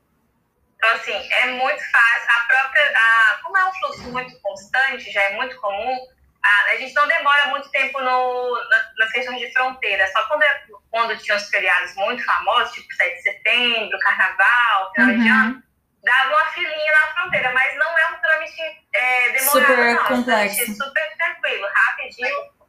[0.76, 2.30] Então, assim, é muito fácil.
[2.30, 5.98] A própria, a, como é um fluxo muito constante, já é muito comum,
[6.42, 10.06] a, a gente não demora muito tempo no, na, nas questões de fronteira.
[10.10, 15.10] Só quando, é, quando tinha os feriados muito famosos, tipo 7 de setembro, Carnaval, final
[15.10, 15.22] uhum.
[15.22, 15.62] de ano,
[16.02, 20.04] dava uma filinha na fronteira, mas não é um trâmite é, demorado, super não.
[20.04, 20.60] complexo.
[20.60, 22.60] É um super tranquilo, rapidinho.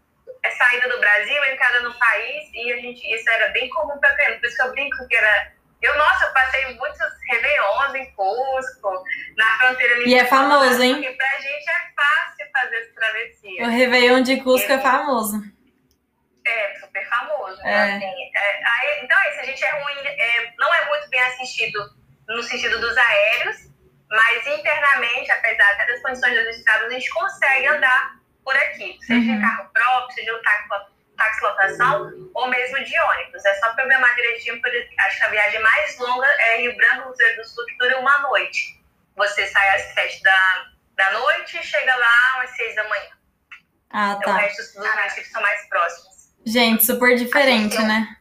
[0.44, 4.16] É saída do Brasil, entrada no país, e a gente, isso era bem comum para
[4.16, 4.40] criança.
[4.40, 5.54] Por isso que eu brinco que era.
[5.82, 9.04] Eu, nossa, eu passei muitos Réveillons em Cusco,
[9.36, 10.04] na fronteira.
[10.04, 10.96] E é famoso, hein?
[10.96, 13.64] Porque pra gente é fácil fazer essa travessia.
[13.64, 15.42] O Réveillon de Cusco é, é famoso.
[16.46, 17.62] É, super famoso.
[17.64, 17.96] É.
[17.96, 21.22] Assim, é, aí, então, é isso, a gente é ruim, é, não é muito bem
[21.22, 22.01] assistido
[22.36, 23.58] no sentido dos aéreos,
[24.10, 29.42] mas internamente, apesar das condições das estradas, a gente consegue andar por aqui, seja uhum.
[29.42, 30.68] carro próprio, seja um táxi,
[31.16, 33.46] táxi lotação ou mesmo de ônibus.
[33.46, 37.38] É só programar direitinho, porque acho que a viagem mais longa é Rio Branco, Cruzeiro
[37.38, 38.82] do Sul, que dura uma noite.
[39.16, 43.12] Você sai às sete da, da noite e chega lá às seis da manhã.
[43.92, 44.20] Ah, tá.
[44.22, 46.12] Então, o resto dos municípios são mais próximos.
[46.46, 48.18] Gente, super diferente, gente, né?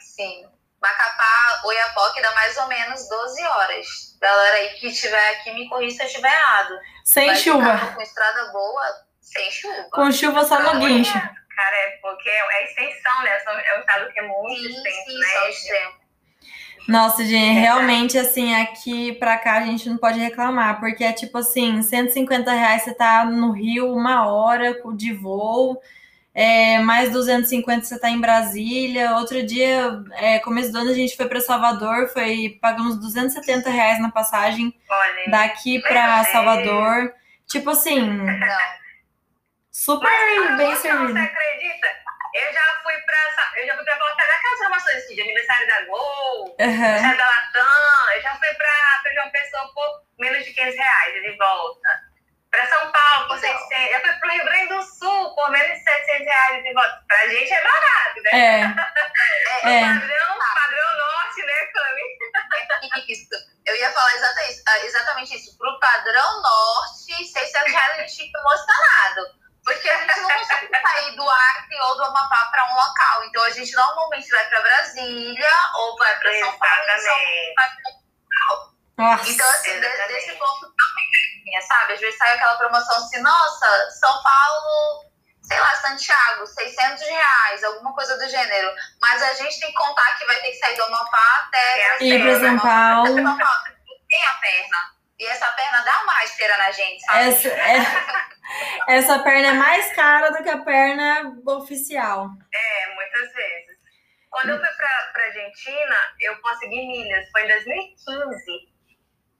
[0.00, 0.55] Sim.
[0.80, 3.86] Macapá, Oiapoque dá mais ou menos 12 horas.
[4.20, 6.78] Galera aí que estiver aqui, me corrija se eu estiver errado.
[7.04, 7.92] Sem Vai chuva.
[7.94, 8.82] Com estrada boa,
[9.20, 9.88] sem chuva.
[9.92, 11.12] Com chuva só no guincho.
[11.12, 13.30] Cara, é porque é extensão, né?
[13.30, 15.50] É um estado que é muito sim, extenso, sim, né?
[15.50, 16.06] Extremo.
[16.88, 21.38] Nossa, gente, realmente, assim, aqui pra cá a gente não pode reclamar, porque é tipo
[21.38, 25.80] assim, 150 reais você tá no Rio uma hora de voo,
[26.36, 29.16] é, mais 250 você está em Brasília.
[29.16, 33.98] Outro dia, é, começo do ano, a gente foi para Salvador, foi pagamos 270 reais
[34.02, 37.14] na passagem Olha, daqui para Salvador.
[37.46, 38.18] Tipo assim,
[39.72, 41.12] super Mas, bem servido.
[41.14, 41.86] Você acredita?
[42.34, 45.84] Eu já fui para eu já fui para voltar naquelas informações assim, de aniversário da
[45.86, 46.66] Gol, uhum.
[46.66, 51.36] aniversário da Latam, eu já fui para João Pessoa por menos de 500 reais de
[51.38, 52.05] volta
[52.56, 53.60] para São Paulo por 600.
[53.60, 53.78] Então.
[53.78, 57.04] Eu fui para o Rio Grande do Sul por menos de 700 reais de volta.
[57.06, 58.30] Para a gente é barato, né?
[58.32, 58.62] É.
[59.68, 59.80] é, é.
[59.84, 63.12] Padrão, padrão norte, né, Cami?
[63.12, 63.28] Isso.
[63.66, 65.58] Eu ia falar exatamente, ah, exatamente isso.
[65.58, 69.46] Para o padrão norte, 600 reais a gente fica emocionado.
[69.64, 73.24] Porque a gente não consegue Acre ou do Amapá para um local.
[73.24, 76.82] Então a gente normalmente vai para Brasília ou vai para São Paulo.
[76.86, 78.06] Exatamente.
[78.96, 81.94] Nossa, então, assim, desse, desse ponto também, sabe?
[81.94, 85.06] Às vezes sai aquela promoção assim, nossa, São Paulo
[85.46, 88.74] sei lá, Santiago, 600 reais, alguma coisa do gênero.
[89.00, 92.04] Mas a gente tem que contar que vai ter que sair do Amapá até...
[92.04, 93.14] Ir para São Paulo.
[93.14, 94.96] Tem a perna.
[95.18, 97.28] E essa perna dá uma esteira na gente, sabe?
[97.28, 97.76] Essa, é,
[98.98, 102.28] essa perna é mais cara do que a perna oficial.
[102.52, 103.76] É, muitas vezes.
[104.30, 107.30] Quando eu fui pra, pra Argentina, eu consegui milhas.
[107.30, 108.44] Foi em 2015.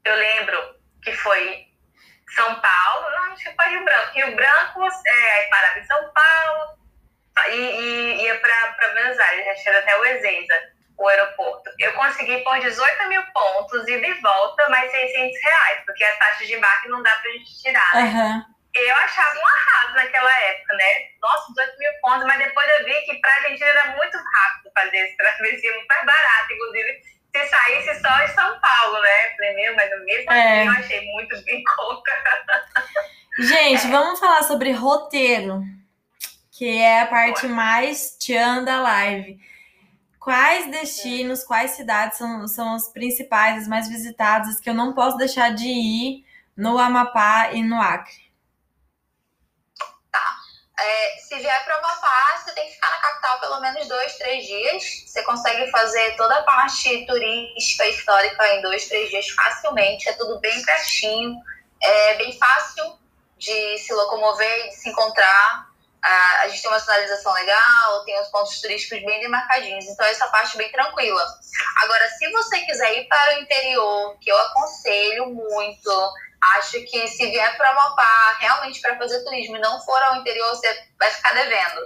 [0.05, 1.66] Eu lembro que foi
[2.31, 4.13] São Paulo, não, acho que foi Rio Branco.
[4.13, 6.77] Rio Branco, é, aí parava em São Paulo
[7.49, 10.53] e, e ia para Buenos Aires, já chega até o Ezeiza,
[10.97, 11.69] o aeroporto.
[11.79, 16.47] Eu consegui por 18 mil pontos e de volta mais 600 reais, porque as taxas
[16.47, 18.03] de embarque não dá pra gente tirar, né?
[18.03, 18.57] Uhum.
[18.73, 21.09] Eu achava um arraso naquela época, né?
[21.21, 24.97] Nossa, 18 mil pontos, mas depois eu vi que pra gente era muito rápido fazer
[24.97, 27.01] esse travessia, muito mais barato, inclusive
[27.35, 28.46] se saísse só São
[28.87, 29.53] Paulo, né?
[29.53, 30.61] Meu, mas mesmo é.
[30.61, 32.11] assim eu achei muito bem conta.
[33.39, 33.89] Gente, é.
[33.91, 35.61] vamos falar sobre roteiro,
[36.51, 39.39] que é a parte mais tchan da live.
[40.19, 45.17] Quais destinos, quais cidades são, são as principais, as mais visitadas, que eu não posso
[45.17, 46.25] deixar de ir
[46.55, 48.26] no Amapá e no Acre?
[50.79, 54.45] É, se vier para Amapá, você tem que ficar na capital pelo menos dois, três
[54.45, 54.83] dias.
[55.07, 60.07] Você consegue fazer toda a parte turística, histórica em dois, três dias facilmente.
[60.07, 61.35] É tudo bem pertinho,
[61.81, 62.97] é bem fácil
[63.37, 65.67] de se locomover e de se encontrar.
[66.03, 70.27] Ah, a gente tem uma sinalização legal, tem os pontos turísticos bem demarcadinhos, então essa
[70.27, 71.25] parte é bem tranquila.
[71.83, 76.13] Agora, se você quiser ir para o interior, que eu aconselho muito,
[76.55, 80.49] acho que se vier para Amapá realmente para fazer turismo e não for ao interior,
[80.49, 81.81] você vai ficar devendo.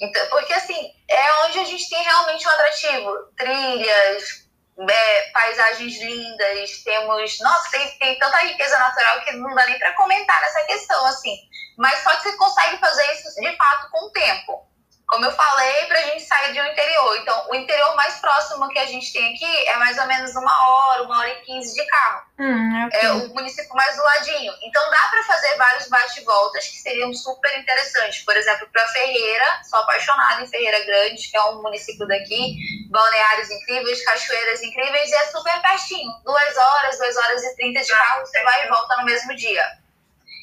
[0.00, 3.12] Então, porque assim, é onde a gente tem realmente um atrativo.
[3.36, 4.46] Trilhas,
[4.88, 7.38] é, paisagens lindas, temos.
[7.40, 11.36] Nossa, tem, tem tanta riqueza natural que não dá nem para comentar nessa questão, assim.
[11.78, 14.75] Mas só que você consegue fazer isso de fato com o tempo
[15.06, 17.16] como eu falei, para a gente sair de um interior.
[17.18, 20.68] Então, o interior mais próximo que a gente tem aqui é mais ou menos uma
[20.68, 22.22] hora, uma hora e quinze de carro.
[22.40, 23.00] Hum, okay.
[23.00, 24.52] É o município mais do ladinho.
[24.64, 28.24] Então, dá para fazer vários bate-voltas que seriam super interessantes.
[28.24, 32.56] Por exemplo, para Ferreira, sou apaixonada em Ferreira Grande, que é um município daqui,
[32.90, 36.12] balneários incríveis, cachoeiras incríveis, e é super pertinho.
[36.24, 39.64] Duas horas, duas horas e trinta de carro, você vai e volta no mesmo dia.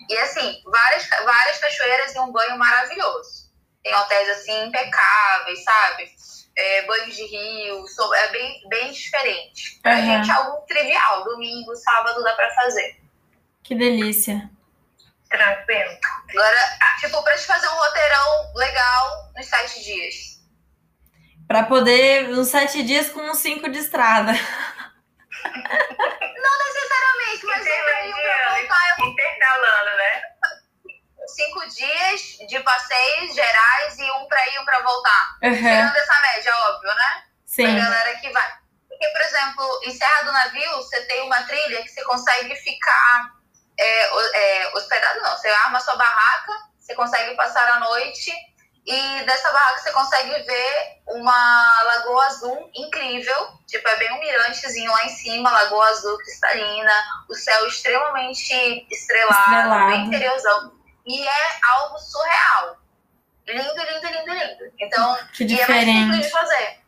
[0.10, 3.43] E assim, várias, várias cachoeiras e um banho maravilhoso
[3.84, 6.12] tem hotéis assim impecáveis, sabe?
[6.56, 7.84] É, banhos de rio,
[8.16, 9.80] é bem, bem diferente.
[9.82, 10.06] Pra uhum.
[10.06, 11.24] gente é algo trivial.
[11.24, 13.02] Domingo, sábado dá pra fazer.
[13.64, 14.50] Que delícia.
[15.30, 15.98] Tranquilo.
[16.30, 16.60] Agora,
[17.00, 20.34] tipo, pra te fazer um roteirão legal nos sete dias.
[21.48, 24.32] Pra poder, uns sete dias com uns cinco de estrada.
[24.34, 24.38] Não
[26.66, 27.82] necessariamente, mas um
[28.22, 28.96] pra voltar.
[29.00, 29.06] Eu...
[29.08, 30.22] Intercalando, né?
[31.28, 35.38] cinco dias de passeios gerais e um para ir, um para voltar.
[35.44, 35.56] Uhum.
[35.56, 37.24] Tirando essa média, óbvio, né?
[37.46, 37.64] Sim.
[37.64, 38.54] Pra galera que vai.
[38.88, 43.32] Porque, por exemplo, em Serra do Navio, você tem uma trilha que você consegue ficar
[43.78, 45.32] é, é, hospedado, não.
[45.38, 48.32] Você arma sua barraca, você consegue passar a noite
[48.86, 53.48] e dessa barraca você consegue ver uma lagoa azul incrível.
[53.68, 59.42] Tipo, é bem um mirantezinho lá em cima, lagoa azul cristalina, o céu extremamente estrelado,
[59.42, 59.88] estrelado.
[59.88, 60.83] bem interiorzão.
[61.06, 62.78] E é algo surreal.
[63.48, 64.74] Lindo, lindo, lindo, lindo.
[64.80, 65.90] Então, que diferente.
[65.90, 66.84] e é mais simples de fazer.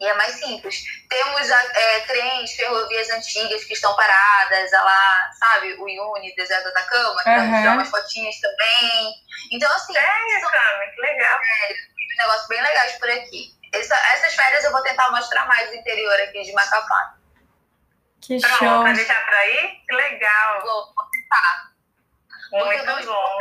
[0.00, 0.84] E é mais simples.
[1.08, 7.22] Temos é, trens, ferrovias antigas que estão paradas, lá, sabe, o Iuni, Deserto da Atacama,
[7.22, 7.64] que uhum.
[7.64, 9.14] dá umas fotinhas também.
[9.52, 9.96] Então, assim.
[9.96, 11.38] É, são, cara, que legal.
[11.38, 11.74] É,
[12.18, 13.54] negócios bem legais por aqui.
[13.72, 17.16] Essa, essas férias eu vou tentar mostrar mais o interior aqui de Macapá.
[18.20, 18.82] Que Pronto, show.
[18.82, 19.82] Pra deixar pra ir?
[19.86, 20.62] Que legal.
[20.62, 21.73] Vou, vou tentar.
[22.54, 23.38] Muito eu não bom.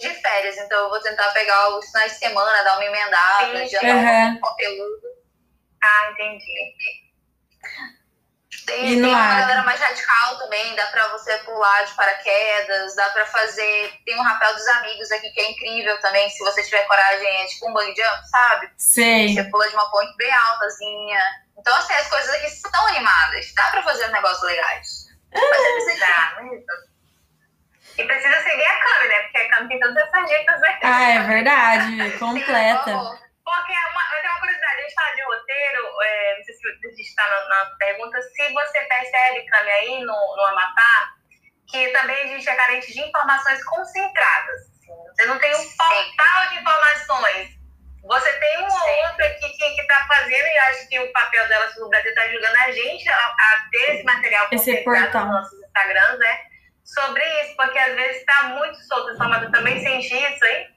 [0.00, 3.94] de férias, então eu vou tentar pegar os finais de semana, dar uma emendada, adiantar
[3.94, 4.32] uhum.
[4.32, 5.02] um conteúdo.
[5.82, 6.74] Ah, entendi.
[8.66, 13.26] Tem, tem uma galera mais radical também, dá pra você pular de paraquedas, dá pra
[13.26, 13.92] fazer.
[14.06, 17.46] Tem um rapel dos amigos aqui que é incrível também, se você tiver coragem, é
[17.46, 18.70] tipo um bungee jump, sabe?
[18.78, 19.34] Sim.
[19.34, 21.20] Você pula de uma ponte bem altazinha.
[21.58, 23.52] Então, assim, as coisas aqui são animadas.
[23.54, 25.08] Dá pra fazer um negócios legais.
[25.30, 26.93] Mas é preciso.
[27.96, 29.22] E precisa seguir a Cami, né?
[29.22, 30.60] Porque a Cami tem todas essas dicas.
[30.60, 30.78] Né?
[30.82, 32.10] Ah, é verdade.
[32.18, 32.92] completa.
[33.44, 36.54] Porque é uma, eu tenho uma curiosidade, a gente fala de roteiro, é, não sei
[36.54, 41.12] se a gente está na, na, pergunta, se você percebe, Cami, aí no, no Amapá,
[41.68, 44.60] que também a gente é carente de informações concentradas.
[44.62, 44.92] Assim.
[45.14, 47.50] Você não tem um portal de informações.
[48.02, 49.04] Você tem uma Sim.
[49.08, 52.72] outra que está fazendo, e acho que o papel delas no Brasil está ajudando a
[52.72, 56.53] gente a, a ter esse material esse portal nos nossos Instagrams, né?
[56.84, 59.50] Sobre isso, porque às vezes está muito solto essa informação.
[59.50, 60.74] Também senti isso aí?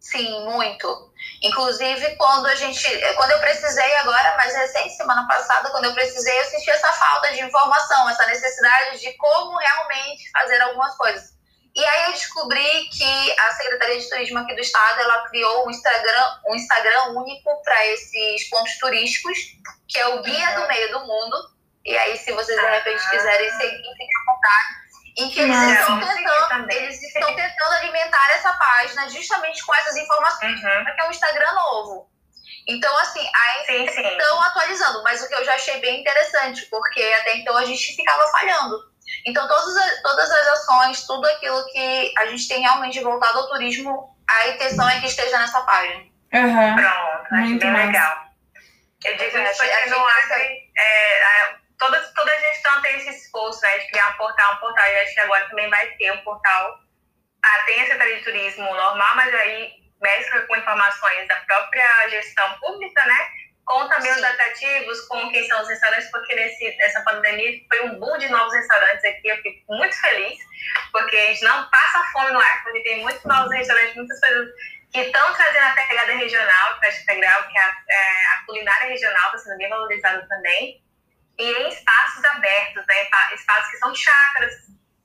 [0.00, 1.12] Sim, muito.
[1.42, 3.14] Inclusive, quando a gente.
[3.14, 7.32] Quando eu precisei agora, mais recente, semana passada, quando eu precisei, eu senti essa falta
[7.32, 11.36] de informação, essa necessidade de como realmente fazer algumas coisas.
[11.74, 15.70] E aí eu descobri que a Secretaria de Turismo aqui do Estado, ela criou um
[15.70, 19.38] Instagram, um Instagram único para esses pontos turísticos,
[19.88, 21.36] que é o Guia do Meio do Mundo.
[21.84, 23.10] E aí, se vocês de repente ah.
[23.10, 24.85] quiserem seguir, fiquem à vontade
[25.16, 30.62] em que eles estão, tentando, eles estão tentando alimentar essa página justamente com essas informações,
[30.62, 30.84] uhum.
[30.84, 32.10] porque é um Instagram novo.
[32.68, 37.36] Então, assim, aí estão atualizando, mas o que eu já achei bem interessante, porque até
[37.36, 38.76] então a gente ficava falhando.
[39.24, 43.48] Então, todas as, todas as ações, tudo aquilo que a gente tem realmente voltado ao
[43.48, 46.04] turismo, a intenção é que esteja nessa página.
[46.34, 46.76] Uhum.
[46.76, 47.86] Pronto, acho Muito bem mais.
[47.86, 48.26] legal.
[49.04, 53.88] Eu digo isso porque no Acre, é, toda, toda gestão tem esse esforço né, de
[53.88, 54.86] criar um portal, um portal.
[54.86, 56.78] E acho que agora também vai ter um portal.
[57.44, 62.58] Ah, tem a Secretaria de Turismo normal, mas aí mescla com informações da própria gestão
[62.58, 63.28] pública, né?
[63.64, 64.18] Com também Sim.
[64.20, 68.28] os atrativos, com quem são os restaurantes, porque nesse, nessa pandemia foi um boom de
[68.28, 69.28] novos restaurantes aqui.
[69.28, 70.38] Eu fico muito feliz,
[70.92, 74.48] porque a gente não passa fome no ar, porque tem muitos novos restaurantes, muitas coisas
[74.92, 79.26] que estão trazendo a pegada regional, que é legal, que a, é, a culinária regional
[79.26, 80.85] está sendo bem valorizada também
[81.38, 83.08] e em espaços abertos, né?
[83.34, 84.54] espaços que são chácaras,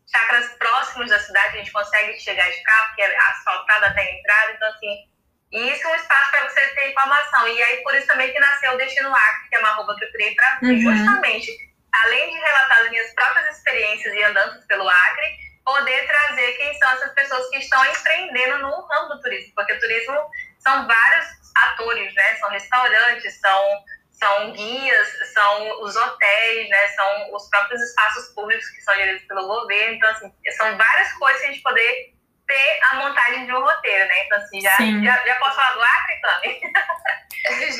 [0.10, 4.14] chácaras próximos da cidade, a gente consegue chegar de carro, que é asfaltado até a
[4.14, 5.12] entrada, então assim,
[5.52, 7.48] isso é um espaço para você ter informação.
[7.48, 10.06] E aí, por isso também que nasceu o Destino Acre, que é uma arroba que
[10.06, 10.80] eu criei para uhum.
[10.80, 11.52] justamente,
[11.92, 16.92] além de relatar as minhas próprias experiências e andanças pelo Acre, poder trazer quem são
[16.92, 20.18] essas pessoas que estão empreendendo no ramo do turismo, porque o turismo
[20.60, 22.36] são vários atores, né?
[22.36, 23.84] São restaurantes, são
[24.22, 29.48] são guias, são os hotéis, né, são os próprios espaços públicos que são geridos pelo
[29.48, 29.96] governo.
[29.96, 32.14] Então, assim, são várias coisas que a gente poder
[32.48, 34.26] ter a montagem de um roteiro, né?
[34.26, 36.62] Então, assim, já, já, já, posso falar do Acre, Cami?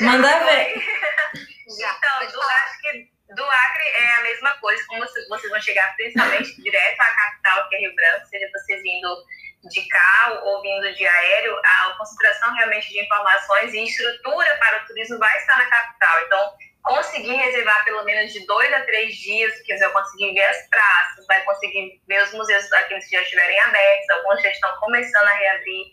[0.02, 0.74] Manda ver.
[1.68, 5.94] então, do, acho que do Acre é a mesma coisa, como vocês, vocês vão chegar
[5.94, 9.16] principalmente direto à capital, que é Rio Branco, seja vocês indo
[9.64, 14.86] de carro ou vindo de aéreo, a concentração realmente de informações e estrutura para o
[14.86, 16.22] turismo vai estar na capital.
[16.22, 16.52] Então,
[16.82, 21.26] conseguir reservar pelo menos de dois a três dias, que vai conseguir ver as praças,
[21.26, 25.32] vai conseguir ver os museus, aqueles que já estiverem abertos, alguns já estão começando a
[25.32, 25.84] reabrir.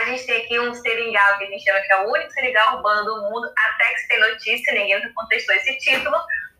[0.00, 2.76] A gente tem aqui um seringal, que a gente chama que é o único seringal
[2.76, 6.16] urbano do mundo, até que se tem notícia, ninguém contestou esse título,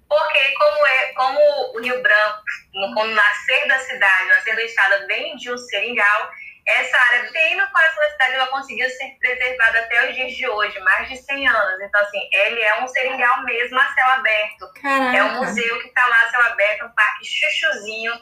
[0.09, 1.41] porque como, é, como
[1.75, 2.43] o Rio Branco,
[2.73, 6.31] como nascer da cidade, nascer do estado, vem de um seringal,
[6.67, 10.49] essa área bem no coração da cidade ela conseguiu ser preservada até os dias de
[10.49, 11.81] hoje, mais de 100 anos.
[11.83, 14.73] Então, assim, ele é um seringal mesmo a céu aberto.
[14.81, 15.17] Caraca.
[15.17, 18.13] É um museu que está lá a céu aberto, um parque chuchuzinho,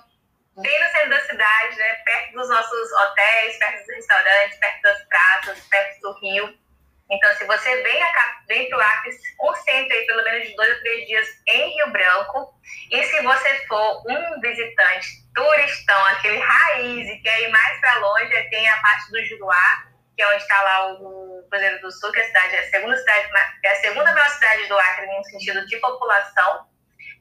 [0.57, 1.95] bem no centro da cidade, né?
[2.05, 6.63] Perto dos nossos hotéis, perto dos restaurantes, perto das praças, perto do rio.
[7.11, 8.03] Então, se você vem,
[8.49, 11.91] vem para o Acre, concentre aí pelo menos de dois ou três dias em Rio
[11.91, 12.55] Branco.
[12.91, 18.51] E se você for um visitante turistão, aquele raiz, e quer ir mais para longe,
[18.51, 22.21] tem a parte do Juruá, que é onde está lá o Cruzeiro do Sul, que
[22.21, 23.29] é a, cidade, é a segunda cidade,
[23.65, 26.67] é a segunda maior cidade do Acre no sentido de população.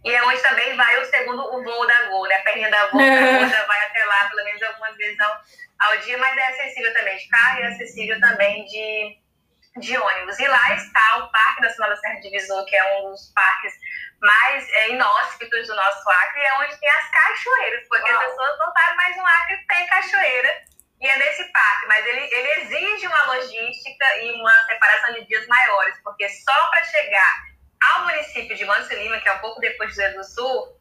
[0.04, 2.36] E é onde também vai o segundo, o voo da Gol, né?
[2.36, 3.48] A perninha da Gol, é.
[3.48, 5.42] já vai até lá, pelo menos algumas vezes ao,
[5.80, 9.21] ao dia, mas é acessível também de carro e é acessível também de
[9.78, 10.40] de ônibus.
[10.40, 13.74] E lá está o Parque Nacional da Serra de que é um dos parques
[14.22, 18.22] mais é, inóspitos do nosso Acre, e é onde tem as cachoeiras, porque Uau.
[18.22, 20.64] as pessoas não sabem, mas no Acre tem cachoeira,
[21.00, 21.88] e é nesse parque.
[21.88, 26.84] Mas ele, ele exige uma logística e uma separação de dias maiores, porque só para
[26.84, 27.44] chegar
[27.82, 30.80] ao município de Manso Lima, que é um pouco depois de Rio do Sul,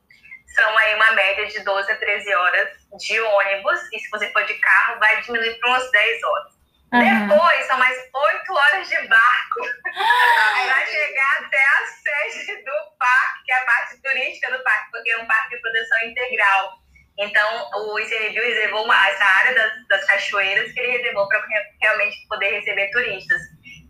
[0.55, 2.69] são aí uma média de 12 a 13 horas
[2.99, 6.60] de ônibus, e se você for de carro, vai diminuir para umas 10 horas.
[6.93, 7.29] Uhum.
[7.29, 9.61] Depois são mais oito horas de barco
[9.95, 15.11] para chegar até a sede do parque, que é a parte turística do parque, porque
[15.11, 16.81] é um parque de proteção integral.
[17.19, 21.45] Então, o ICMBio reservou uma, essa área das, das cachoeiras que ele reservou para
[21.81, 23.41] realmente poder receber turistas.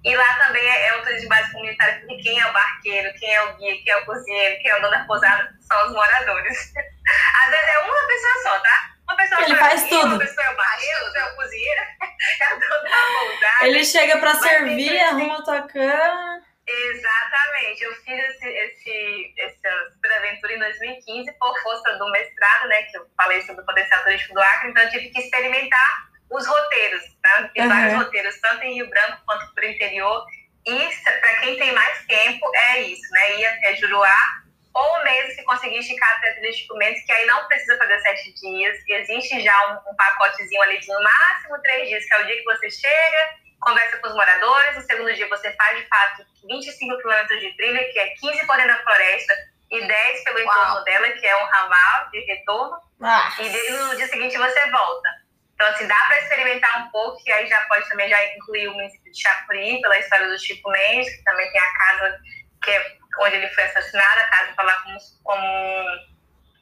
[0.04, 3.12] E lá também é, é um turismo de base comunitária, porque quem é o barqueiro,
[3.18, 5.86] quem é o guia, quem é o cozinheiro, quem é o dono da pousada são
[5.86, 6.72] os moradores.
[7.44, 8.90] Às vezes é uma pessoa só, tá?
[9.10, 10.06] Uma pessoa ele faz tudo.
[10.06, 13.66] Uma pessoa é o barreiro, outra é o cozinheiro, é da pousada.
[13.66, 16.42] Ele chega para servir, arruma a tua cama.
[16.68, 17.82] Exatamente.
[17.82, 22.82] Eu fiz esse, esse, essa super aventura em 2015 por força do mestrado, né?
[22.84, 26.46] Que eu falei sobre o potencial turístico do Acre, então eu tive que experimentar os
[26.46, 27.50] roteiros, tá?
[27.52, 27.68] Fiz uhum.
[27.68, 30.24] vários roteiros, tanto em Rio Branco quanto para o interior.
[30.66, 30.88] E
[31.20, 33.40] para quem tem mais tempo, é isso, né?
[33.40, 34.39] Ir até Juruá
[34.72, 38.78] ou mesmo se conseguir esticar até três documentos, que aí não precisa fazer sete dias,
[38.88, 42.36] existe já um, um, pacotezinho ali de no máximo três dias, que é o dia
[42.36, 46.98] que você chega, conversa com os moradores, no segundo dia você faz de fato 25
[46.98, 49.34] quilômetros de trilha, que é 15 por dentro da floresta,
[49.70, 50.62] e 10 pelo Uau.
[50.62, 53.32] entorno dela, que é um ramal de retorno, ah.
[53.38, 55.08] e no dia seguinte você volta.
[55.54, 58.72] Então, assim, dá para experimentar um pouco, e aí já pode também já incluir o
[58.72, 62.20] município de Chapuri, pela história do Chico Mendes, que também tem a casa
[62.62, 66.10] que é onde ele foi assassinado, a casa está lá como, como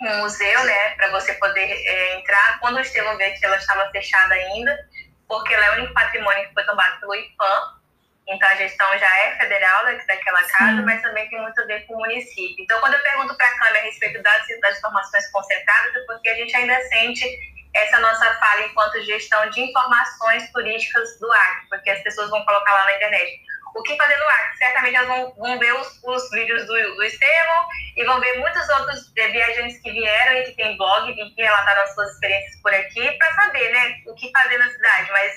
[0.00, 2.58] um museu, né, para você poder é, entrar.
[2.60, 4.78] Quando o Estevão veio aqui, ela estava fechada ainda,
[5.26, 7.78] porque ela é o único patrimônio que foi tomado pelo IPAM,
[8.28, 10.84] então a gestão já é federal daquela casa, Sim.
[10.84, 12.62] mas também tem muito a ver com o município.
[12.62, 16.28] Então, quando eu pergunto para a Câmara a respeito das, das informações concentradas, é porque
[16.28, 17.24] a gente ainda sente
[17.74, 22.72] essa nossa fala enquanto gestão de informações turísticas do Acre, porque as pessoas vão colocar
[22.72, 23.40] lá na internet
[23.78, 24.56] o que fazer no Acre.
[24.58, 27.66] Certamente elas vão, vão ver os, os vídeos do, do Estevão
[27.96, 31.82] e vão ver muitos outros viajantes que vieram e que têm blog e que relataram
[31.82, 35.10] as suas experiências por aqui para saber né, o que fazer na cidade.
[35.12, 35.32] Mas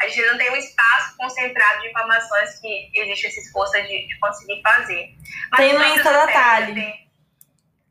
[0.00, 4.18] a gente não tem um espaço concentrado de informações que existe esse esforço de, de
[4.18, 5.14] conseguir fazer.
[5.50, 7.04] Mas tem no Insta da Thalie.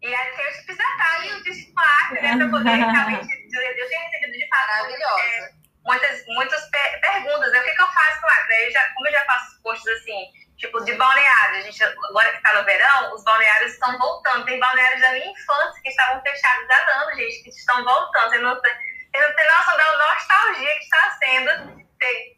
[0.02, 3.34] E aí tem os disse no Acre, né, para poder realmente.
[3.54, 4.68] Eu tenho recebido de fato.
[4.68, 5.24] Maravilhosa.
[5.24, 7.60] É, muitas, muitas per perguntas, né?
[7.60, 8.48] O que, que eu faço lá?
[8.62, 10.26] Eu já, como eu já faço posts assim,
[10.58, 14.46] tipo, de balneário, a gente, agora que está no verão, os balneários estão voltando.
[14.46, 18.36] Tem balneários da minha infância que estavam fechados há anos, gente, que estão voltando.
[18.36, 21.84] Eu não, eu não tenho noção da nostalgia que está sendo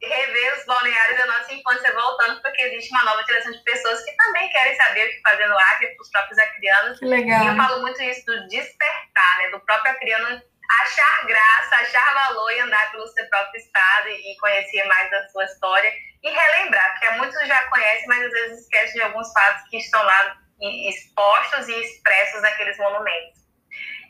[0.02, 4.12] rever os balneários da nossa infância voltando, porque existe uma nova geração de pessoas que
[4.16, 7.00] também querem saber o que fazer no Acre, os próprios acrianos.
[7.00, 7.44] Que legal.
[7.44, 9.50] E eu falo muito isso do despertar, né?
[9.50, 10.42] Do próprio acriano
[10.82, 15.46] achar graça, achar valor e andar pelo seu próprio estado e conhecer mais da sua
[15.46, 15.92] história
[16.24, 20.04] e relembrar, porque muitos já conhecem, mas às vezes esquecem de alguns fatos que estão
[20.04, 23.42] lá expostos e expressos naqueles monumentos.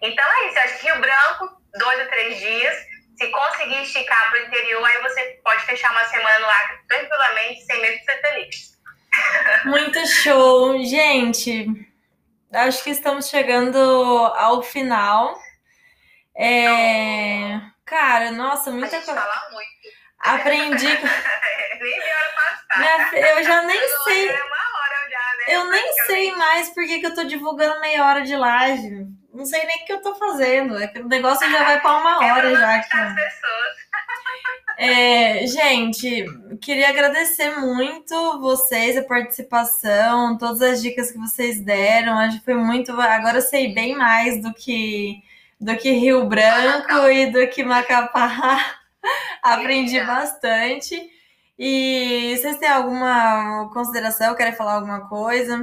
[0.01, 2.75] Então é isso, acho que Rio Branco, dois ou três dias,
[3.17, 7.61] se conseguir esticar para o interior, aí você pode fechar uma semana no Acre tranquilamente,
[7.65, 8.79] sem medo de ser feliz.
[9.65, 10.83] Muito show!
[10.83, 11.67] Gente,
[12.53, 15.44] acho que estamos chegando ao final
[16.37, 17.61] é...
[17.85, 19.21] Cara, nossa, muita coisa.
[19.21, 19.69] fala muito.
[20.19, 20.87] Aprendi.
[21.79, 21.99] nem
[22.77, 23.29] Minha...
[23.29, 24.27] Eu já nem sei.
[24.27, 24.39] Né?
[25.47, 29.07] Eu nem sei mais por que, que eu tô divulgando meia hora de live.
[29.33, 30.77] Não sei nem o que eu tô fazendo.
[30.77, 32.75] É que o negócio já vai para uma hora já.
[32.75, 32.89] Aqui.
[34.77, 36.25] É, gente,
[36.61, 42.19] queria agradecer muito vocês, a participação, todas as dicas que vocês deram.
[42.19, 42.91] Acho que foi muito.
[42.91, 45.23] Agora eu sei bem mais do que
[45.59, 48.77] do que Rio Branco e do que Macapá.
[49.41, 51.11] Aprendi bastante.
[51.57, 54.35] E vocês têm alguma consideração?
[54.35, 55.55] Querem falar alguma coisa?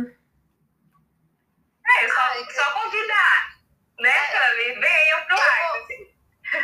[2.01, 3.59] É, só, só convidar,
[4.01, 4.81] né, Cami?
[4.81, 5.63] Venham pro ar.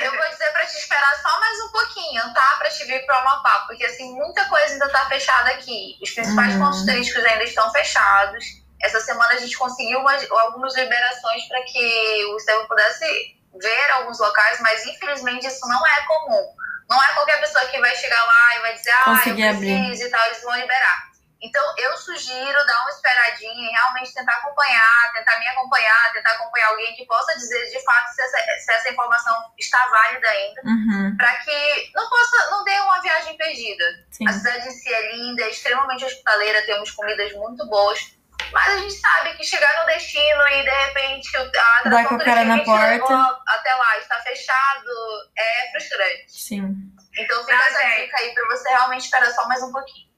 [0.00, 2.56] Eu vou dizer para te esperar só mais um pouquinho, tá?
[2.58, 5.98] Para te vir para Amapá, porque assim, muita coisa ainda tá fechada aqui.
[6.02, 6.60] Os principais uhum.
[6.60, 8.44] pontos turísticos ainda estão fechados.
[8.82, 14.18] Essa semana a gente conseguiu umas, algumas liberações para que o Estevam pudesse ver alguns
[14.18, 16.54] locais, mas infelizmente isso não é comum.
[16.88, 19.92] Não é qualquer pessoa que vai chegar lá e vai dizer, ah, eu preciso abrir.
[19.94, 21.08] e tal, eles vão liberar.
[21.40, 26.68] Então, eu sugiro dar uma esperadinha e realmente tentar acompanhar, tentar me acompanhar, tentar acompanhar
[26.68, 31.16] alguém que possa dizer de fato se essa, se essa informação está válida ainda, uhum.
[31.16, 33.84] para que não possa, não dê uma viagem perdida.
[34.10, 34.28] Sim.
[34.28, 38.17] A cidade em si é linda, é extremamente hospitaleira, temos comidas muito boas.
[38.52, 42.24] Mas a gente sabe que chegar no destino e de repente a Dá com a
[42.24, 43.42] cara na porta.
[43.48, 44.90] até lá está fechado
[45.36, 46.24] é frustrante.
[46.28, 46.92] Sim.
[47.16, 50.08] Então fica essa dica aí para você realmente esperar só mais um pouquinho.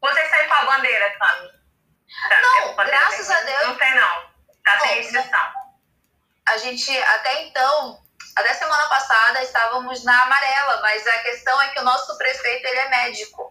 [0.00, 1.48] Você sai com a bandeira, Cami?
[2.28, 3.66] Tá, não, graças a Deus.
[3.66, 4.30] Não tem não.
[4.64, 5.52] Tá sem restrição.
[6.48, 8.02] A gente até então
[8.36, 12.78] até semana passada estávamos na amarela, mas a questão é que o nosso prefeito ele
[12.78, 13.49] é médico.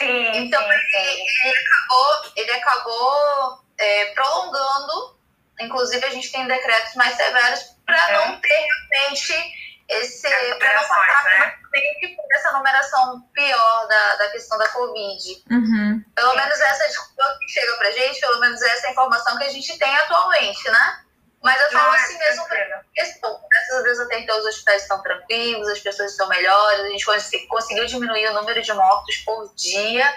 [0.00, 1.48] Sim, então sim, sim.
[1.48, 5.18] Ele, acabou, ele acabou é, prolongando,
[5.60, 8.12] inclusive a gente tem decretos mais severos para é.
[8.12, 10.28] não ter realmente esse.
[10.58, 11.54] para não passar né?
[11.70, 15.44] por essa numeração pior da, da questão da Covid.
[15.50, 16.04] Uhum.
[16.14, 19.78] Pelo menos essa desculpa que chega pra gente, pelo menos essa informação que a gente
[19.78, 21.04] tem atualmente, né?
[21.42, 22.46] Mas eu falo assim mesmo
[22.94, 23.40] questão.
[23.50, 27.46] Graças a Deus até então os hospitais estão tranquilos, as pessoas estão melhores, a gente
[27.46, 30.12] conseguiu diminuir o número de mortos por dia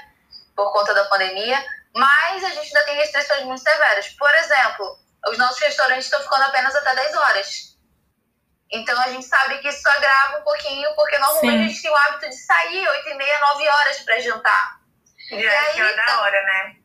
[0.56, 1.64] por conta da pandemia,
[1.96, 4.10] mas a gente ainda tem restrições muito severas.
[4.10, 7.74] Por exemplo, os nossos restaurantes estão ficando apenas até 10 horas.
[8.72, 11.66] Então a gente sabe que isso agrava um pouquinho, porque normalmente Sim.
[11.66, 14.80] a gente tem o hábito de sair 8 e meia, 9 horas para jantar.
[15.32, 16.76] E, e aí, é da hora, né?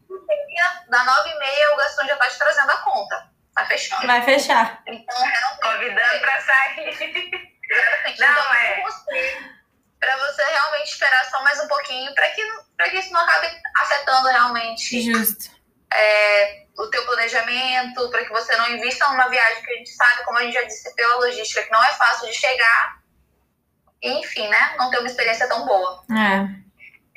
[0.88, 3.28] da 9 e meia o Gastão já tá te trazendo a conta.
[3.58, 4.06] Vai fechando.
[4.06, 4.82] Vai fechar.
[4.86, 5.60] Então, realmente.
[5.62, 6.88] Convidando pra sair.
[6.88, 8.20] Exatamente.
[8.20, 8.82] Não, então, é.
[10.00, 12.42] Pra você realmente esperar só mais um pouquinho, pra que,
[12.76, 13.48] pra que isso não acabe
[13.78, 15.02] afetando realmente.
[15.02, 15.50] Justo.
[15.92, 20.24] É, o teu planejamento, para que você não invista numa viagem que a gente sabe,
[20.24, 22.98] como a gente já disse, pela logística, que não é fácil de chegar.
[24.00, 24.76] E, enfim, né?
[24.78, 26.04] Não ter uma experiência tão boa.
[26.12, 26.67] É.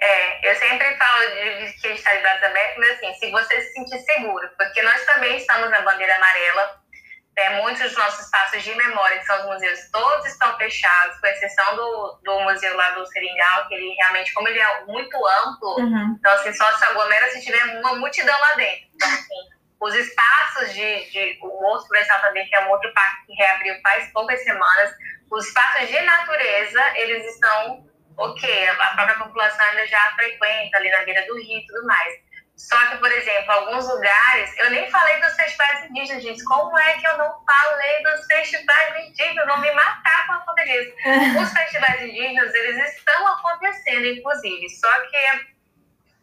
[0.02, 3.30] É, eu sempre falo de, que a gente está de braços abertos, mas assim, se
[3.30, 6.82] você se sentir seguro, porque nós também estamos na bandeira amarela,
[7.36, 11.28] é, muitos dos nossos espaços de memória, que são os museus, todos estão fechados, com
[11.28, 15.80] exceção do, do museu lá do Seringal, que ele realmente, como ele é muito amplo,
[15.80, 16.16] uhum.
[16.20, 18.88] então assim, só se aglomera se tiver uma multidão lá dentro.
[18.95, 19.49] Então, assim,
[19.80, 23.80] os espaços de, de o outro Florestal também, que é um outro parque que reabriu
[23.82, 24.91] faz poucas semanas,
[25.30, 31.03] os espaços de natureza, eles estão ok, a própria população ainda já frequenta ali na
[31.03, 32.32] beira do rio e tudo mais.
[32.55, 36.43] Só que, por exemplo, alguns lugares, eu nem falei dos festivais indígenas, gente.
[36.43, 39.47] Como é que eu não falei dos festivais indígenas?
[39.47, 40.93] Vão me matar por conta disso.
[41.41, 45.39] Os festivais indígenas, eles estão acontecendo, inclusive, só que é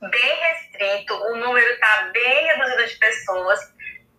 [0.08, 3.60] bem restrito, o número está bem reduzido de pessoas.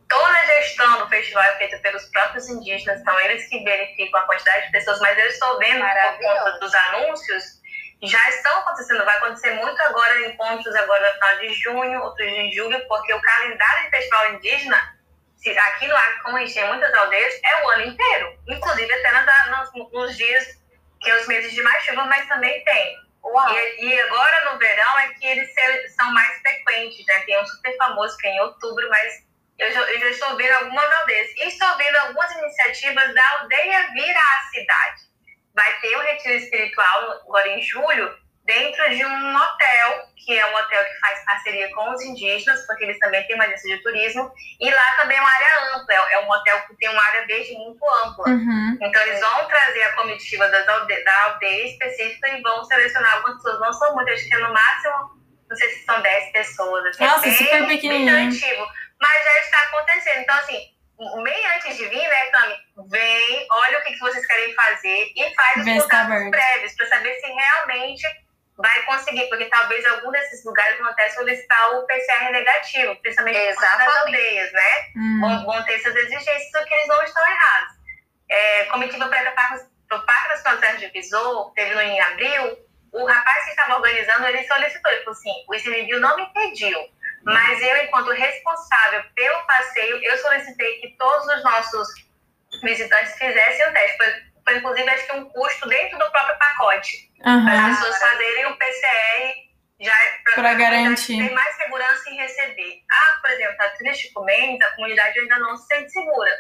[0.10, 4.24] Toda a gestão do festival é feita pelos próprios indígenas, são eles que verificam a
[4.24, 7.59] quantidade de pessoas, mas eu estou vendo por conta dos anúncios
[8.02, 12.52] já estão acontecendo, vai acontecer muito agora, encontros agora no final de junho, outros em
[12.52, 15.00] julho, porque o calendário de festival indígena,
[15.68, 19.12] aqui no Acre, como a gente tem muitas aldeias, é o ano inteiro, inclusive até
[19.12, 20.60] nas, nos, nos dias
[21.02, 22.98] que é os meses de mais chuva, mas também tem.
[23.52, 25.50] E, e, agora no verão é que eles
[25.96, 27.20] são mais frequentes, né?
[27.22, 29.14] Tem um super famoso que é em outubro, mas
[29.58, 31.30] eu já, eu já estou vendo algumas aldeias.
[31.38, 35.09] E estou vendo algumas iniciativas da aldeia vir à cidade
[35.56, 40.56] vai ter um retiro espiritual agora em julho, dentro de um hotel, que é um
[40.56, 44.32] hotel que faz parceria com os indígenas, porque eles também têm uma agência de turismo,
[44.60, 47.54] e lá também é uma área ampla, é um hotel que tem uma área verde
[47.54, 48.30] muito ampla.
[48.30, 48.78] Uhum.
[48.82, 53.60] Então eles vão trazer a comitiva alde da aldeia específica e vão selecionar algumas pessoas,
[53.60, 55.20] não são muitas, acho que é no máximo,
[55.50, 58.68] não sei se são 10 pessoas, assim, Nossa, é bem, super pequenininho.
[59.00, 60.22] mas já está acontecendo.
[60.22, 60.60] Então, assim,
[61.24, 62.56] bem antes de vir, né, Tami?
[62.90, 67.14] Vem, olha o que, que vocês querem fazer e faz os contatos prévios para saber
[67.16, 68.08] se realmente
[68.58, 73.98] vai conseguir, porque talvez algum desses lugares vão até solicitar o PCR negativo, principalmente nas
[74.02, 74.72] aldeias, né?
[74.98, 75.20] Hum.
[75.22, 77.74] Vão, vão, ter essas exigências, só que eles não estão errados.
[78.30, 82.60] É, comitiva para o Parque das Plantas de Visor, teve no em abril,
[82.92, 86.78] o rapaz que estava organizando, ele solicitou, ele falou assim, o ICMBio não me pediu,
[87.34, 91.88] mas eu, enquanto responsável pelo passeio, eu solicitei que todos os nossos
[92.64, 93.98] visitantes fizessem o teste.
[93.98, 94.08] Foi,
[94.46, 97.10] foi inclusive, acho que um custo dentro do próprio pacote.
[97.26, 97.46] Uhum.
[97.46, 99.50] Para as pessoas fazerem o PCR
[99.80, 99.94] já
[100.36, 101.18] para garantir.
[101.18, 102.82] ter mais segurança em receber.
[102.92, 106.32] Ah, por exemplo, a Trilha Chico Mendes, a comunidade ainda não se sente segura.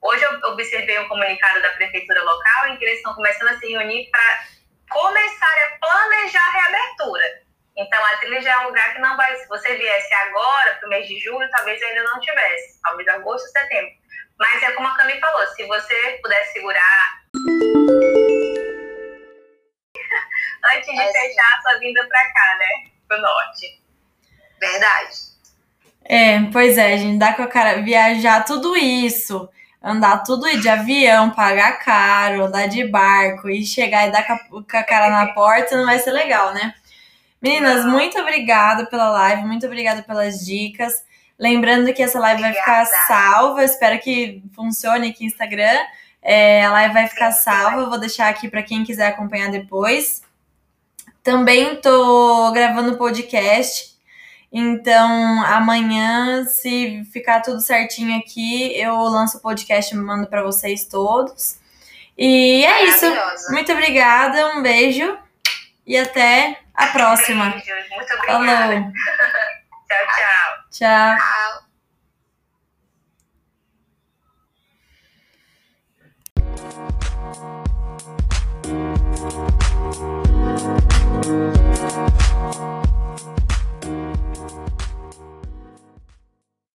[0.00, 3.66] Hoje eu observei um comunicado da prefeitura local em que eles estão começando a se
[3.66, 4.44] reunir para
[4.90, 7.43] começar a planejar a reabertura.
[7.76, 9.36] Então, a trilha já é um lugar que não vai.
[9.36, 12.80] Se você viesse agora, para o mês de julho, talvez ainda não tivesse.
[12.82, 13.90] Talvez agosto, setembro.
[14.38, 17.24] Mas é como a Cami falou: se você pudesse segurar.
[20.72, 22.90] antes de é fechar a sua vinda para cá, né?
[23.08, 23.82] Pro norte.
[24.60, 25.34] Verdade.
[26.04, 27.82] É, pois é, gente, dá com a cara.
[27.82, 29.50] Viajar tudo isso
[29.84, 34.82] andar tudo de avião, pagar caro, andar de barco e chegar e dar com a
[34.82, 36.74] cara na porta não vai ser legal, né?
[37.44, 41.04] Meninas, muito obrigada pela live, muito obrigada pelas dicas.
[41.38, 42.66] Lembrando que essa live obrigada.
[42.66, 45.78] vai ficar salva, espero que funcione aqui no Instagram.
[46.22, 50.22] É, a live vai ficar salva, eu vou deixar aqui para quem quiser acompanhar depois.
[51.22, 53.94] Também tô gravando podcast,
[54.50, 60.86] então amanhã, se ficar tudo certinho aqui, eu lanço o podcast e mando para vocês
[60.86, 61.58] todos.
[62.16, 63.04] E é isso.
[63.50, 65.18] Muito obrigada, um beijo
[65.86, 67.50] e até a próxima.
[67.50, 68.72] Beijos, muito obrigada.
[68.72, 68.92] Falou.
[69.88, 71.16] tchau, tchau.
[71.18, 71.63] Tchau.